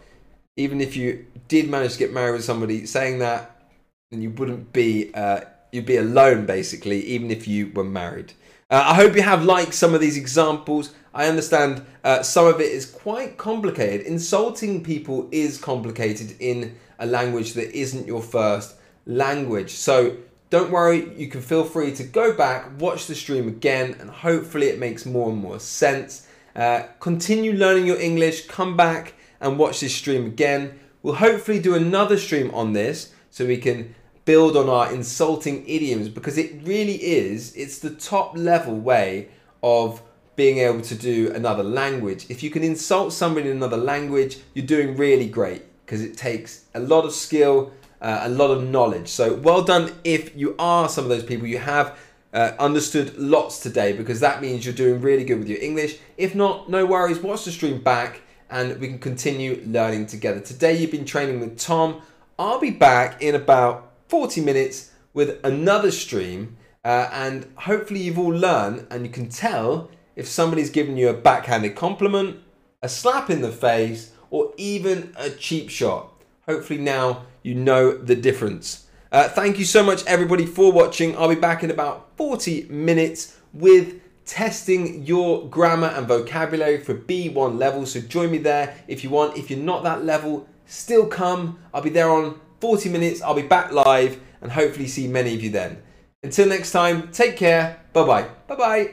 Even 0.57 0.79
if 0.79 0.95
you 0.95 1.25
did 1.47 1.67
manage 1.67 1.93
to 1.93 1.99
get 1.99 2.13
married 2.13 2.33
with 2.33 2.45
somebody, 2.45 2.85
saying 2.85 3.17
that, 3.19 3.67
then 4.11 4.21
you 4.21 4.29
wouldn't 4.29 4.71
be, 4.73 5.11
uh, 5.15 5.41
you'd 5.75 5.85
be 5.85 5.97
alone 5.97 6.45
basically, 6.45 7.01
even 7.01 7.29
if 7.29 7.47
you 7.47 7.71
were 7.75 7.83
married. 7.83 8.33
Uh, 8.71 8.83
I 8.87 8.95
hope 8.95 9.15
you 9.15 9.21
have 9.21 9.43
liked 9.43 9.73
some 9.73 9.93
of 9.93 10.01
these 10.01 10.17
examples. 10.17 10.95
I 11.13 11.27
understand 11.27 11.85
uh, 12.03 12.23
some 12.23 12.47
of 12.47 12.59
it 12.59 12.71
is 12.71 12.85
quite 12.85 13.37
complicated. 13.37 14.07
Insulting 14.07 14.83
people 14.83 15.29
is 15.31 15.59
complicated 15.59 16.35
in 16.39 16.75
a 16.97 17.05
language 17.05 17.53
that 17.53 17.77
isn't 17.77 18.07
your 18.07 18.23
first 18.23 18.75
language. 19.05 19.71
So 19.71 20.17
don't 20.49 20.71
worry, 20.71 21.13
you 21.15 21.27
can 21.27 21.41
feel 21.41 21.63
free 21.63 21.93
to 21.95 22.03
go 22.03 22.33
back, 22.33 22.79
watch 22.79 23.07
the 23.07 23.15
stream 23.15 23.47
again, 23.47 23.97
and 23.99 24.09
hopefully 24.09 24.67
it 24.67 24.79
makes 24.79 25.05
more 25.05 25.29
and 25.29 25.37
more 25.37 25.59
sense. 25.59 26.27
Uh, 26.55 26.83
continue 26.99 27.53
learning 27.53 27.85
your 27.85 27.99
English, 27.99 28.47
come 28.47 28.77
back 28.77 29.13
and 29.41 29.59
watch 29.59 29.81
this 29.81 29.93
stream 29.93 30.25
again. 30.25 30.79
We'll 31.03 31.15
hopefully 31.15 31.59
do 31.59 31.75
another 31.75 32.17
stream 32.17 32.49
on 32.53 32.73
this 32.73 33.13
so 33.29 33.45
we 33.45 33.57
can 33.57 33.93
build 34.25 34.57
on 34.57 34.67
our 34.67 34.91
insulting 34.91 35.63
idioms 35.67 36.09
because 36.09 36.37
it 36.37 36.51
really 36.63 36.95
is, 36.95 37.55
it's 37.55 37.79
the 37.79 37.91
top 37.91 38.35
level 38.35 38.75
way 38.75 39.29
of 39.63 40.01
being 40.35 40.57
able 40.57 40.81
to 40.81 40.95
do 40.95 41.31
another 41.33 41.63
language. 41.63 42.25
If 42.29 42.43
you 42.43 42.49
can 42.49 42.63
insult 42.63 43.13
somebody 43.13 43.49
in 43.49 43.57
another 43.57 43.77
language, 43.77 44.39
you're 44.53 44.65
doing 44.65 44.97
really 44.97 45.29
great 45.29 45.63
because 45.85 46.01
it 46.01 46.17
takes 46.17 46.65
a 46.73 46.79
lot 46.79 47.05
of 47.05 47.13
skill, 47.13 47.71
uh, 48.01 48.21
a 48.23 48.29
lot 48.29 48.51
of 48.51 48.63
knowledge. 48.63 49.07
So 49.07 49.35
well 49.35 49.63
done 49.63 49.93
if 50.03 50.35
you 50.35 50.55
are 50.59 50.89
some 50.89 51.05
of 51.05 51.09
those 51.09 51.23
people. 51.23 51.47
You 51.47 51.59
have 51.59 51.97
uh, 52.33 52.51
understood 52.59 53.17
lots 53.17 53.59
today 53.59 53.93
because 53.93 54.19
that 54.19 54.41
means 54.41 54.65
you're 54.65 54.75
doing 54.75 54.99
really 55.01 55.23
good 55.23 55.39
with 55.39 55.47
your 55.47 55.61
English. 55.61 55.97
If 56.17 56.35
not, 56.35 56.69
no 56.69 56.85
worries, 56.85 57.19
watch 57.19 57.45
the 57.45 57.51
stream 57.51 57.81
back 57.81 58.21
and 58.49 58.77
we 58.79 58.87
can 58.87 58.99
continue 58.99 59.63
learning 59.65 60.07
together. 60.07 60.41
Today 60.41 60.77
you've 60.77 60.91
been 60.91 61.05
training 61.05 61.39
with 61.39 61.57
Tom. 61.57 62.01
I'll 62.37 62.59
be 62.59 62.71
back 62.71 63.21
in 63.21 63.35
about 63.35 63.94
40 64.07 64.41
minutes 64.41 64.91
with 65.13 65.39
another 65.43 65.91
stream. 65.91 66.57
Uh, 66.83 67.09
and 67.11 67.51
hopefully, 67.55 68.01
you've 68.01 68.19
all 68.19 68.33
learned 68.33 68.85
and 68.91 69.05
you 69.05 69.11
can 69.11 69.29
tell 69.29 69.89
if 70.15 70.27
somebody's 70.27 70.69
giving 70.69 70.97
you 70.97 71.09
a 71.09 71.13
backhanded 71.13 71.75
compliment, 71.75 72.37
a 72.81 72.89
slap 72.89 73.29
in 73.29 73.41
the 73.41 73.51
face, 73.51 74.11
or 74.29 74.53
even 74.57 75.13
a 75.17 75.29
cheap 75.29 75.69
shot. 75.69 76.21
Hopefully, 76.45 76.79
now 76.79 77.25
you 77.41 77.55
know 77.55 77.97
the 77.97 78.15
difference. 78.15 78.87
Uh, 79.11 79.29
thank 79.29 79.57
you 79.57 79.65
so 79.65 79.83
much, 79.83 80.05
everybody, 80.05 80.45
for 80.45 80.71
watching. 80.71 81.17
I'll 81.17 81.29
be 81.29 81.35
back 81.35 81.63
in 81.63 81.71
about 81.71 82.09
40 82.17 82.67
minutes 82.69 83.37
with 83.53 84.01
testing 84.25 85.05
your 85.05 85.47
grammar 85.47 85.87
and 85.87 86.07
vocabulary 86.07 86.79
for 86.79 86.93
B1 86.93 87.57
level. 87.57 87.85
So 87.85 88.01
join 88.01 88.31
me 88.31 88.39
there 88.39 88.75
if 88.87 89.03
you 89.03 89.09
want. 89.09 89.37
If 89.37 89.49
you're 89.49 89.59
not 89.59 89.83
that 89.83 90.03
level, 90.03 90.47
still 90.65 91.07
come. 91.07 91.59
I'll 91.73 91.81
be 91.81 91.89
there 91.89 92.09
on 92.09 92.39
40 92.65 92.89
minutes. 92.89 93.21
I'll 93.21 93.35
be 93.35 93.43
back 93.43 93.71
live 93.71 94.19
and 94.41 94.51
hopefully 94.51 94.87
see 94.87 95.07
many 95.07 95.35
of 95.35 95.43
you 95.43 95.51
then. 95.51 95.83
Until 96.23 96.47
next 96.47 96.71
time, 96.71 97.11
take 97.11 97.37
care. 97.37 97.79
Bye 97.93 98.07
bye. 98.07 98.27
Bye 98.47 98.55
bye. 98.55 98.91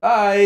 Bye. 0.00 0.38